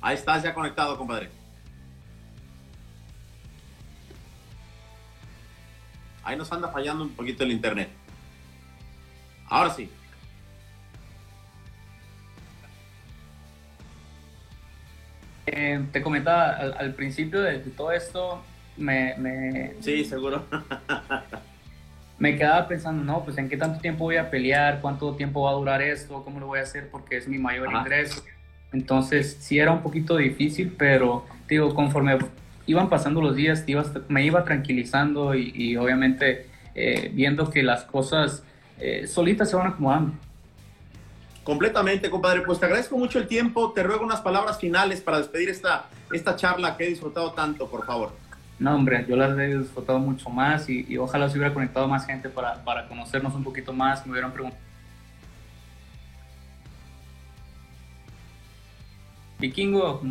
[0.00, 1.28] Ahí estás ya conectado, compadre.
[6.22, 7.90] Ahí nos anda fallando un poquito el internet.
[9.46, 9.90] Ahora sí.
[15.46, 18.42] Eh, te comentaba al, principio de, todo esto,
[18.76, 19.74] me, me...
[19.82, 20.46] Sí, seguro.
[22.20, 25.50] me quedaba pensando, no, pues en qué tanto tiempo voy a pelear, cuánto tiempo va
[25.50, 28.22] a durar esto, cómo lo voy a hacer porque es mi mayor ingreso.
[28.72, 32.18] Entonces sí era un poquito difícil, pero digo, conforme
[32.66, 33.64] iban pasando los días,
[34.08, 38.44] me iba tranquilizando y, obviamente eh, viendo que las cosas
[38.78, 40.12] eh, solitas se van acomodando.
[41.42, 42.42] Completamente, compadre.
[42.42, 43.72] Pues te agradezco mucho el tiempo.
[43.72, 47.86] Te ruego unas palabras finales para despedir esta, esta charla que he disfrutado tanto, por
[47.86, 48.12] favor.
[48.60, 52.28] No, hombre, yo las he disfrutado mucho más y, ojalá se hubiera conectado más gente
[52.28, 54.62] para, para conocernos un poquito más, me hubieran preguntado.
[59.38, 60.02] Vikingo,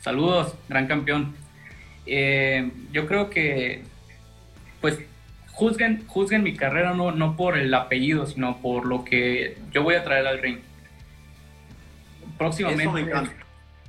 [0.00, 1.36] saludos, gran campeón.
[2.04, 3.84] Eh, yo creo que,
[4.80, 4.98] pues,
[5.52, 9.94] juzguen, juzguen mi carrera no, no por el apellido, sino por lo que yo voy
[9.94, 10.58] a traer al ring.
[12.36, 13.12] Próximamente,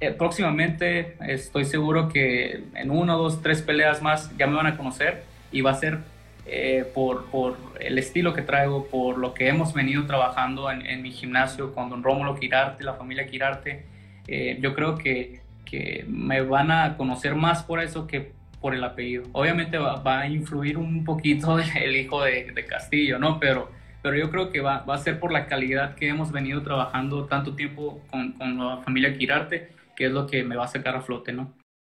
[0.01, 4.75] eh, próximamente estoy seguro que en uno, dos, tres peleas más ya me van a
[4.75, 5.23] conocer
[5.53, 5.99] y va a ser
[6.45, 11.11] eh, por, por, el estilo que traigo, por lo que hemos venido trabajando en, mi
[11.11, 13.85] gimnasio con don Rómulo Quirarte, la familia Quirarte.
[14.27, 18.83] Eh, yo creo que, que, me van a conocer más por eso que por el
[18.83, 19.23] apellido.
[19.31, 23.39] Obviamente va, a influir un poquito el hijo de, de, Castillo, ¿no?
[23.39, 23.71] Pero,
[24.01, 27.25] pero yo creo que va, va, a ser por la calidad que hemos venido trabajando
[27.25, 30.95] tanto tiempo con, con la familia Quirarte que es lo que me va a sacar
[30.95, 31.53] a flote, ¿no?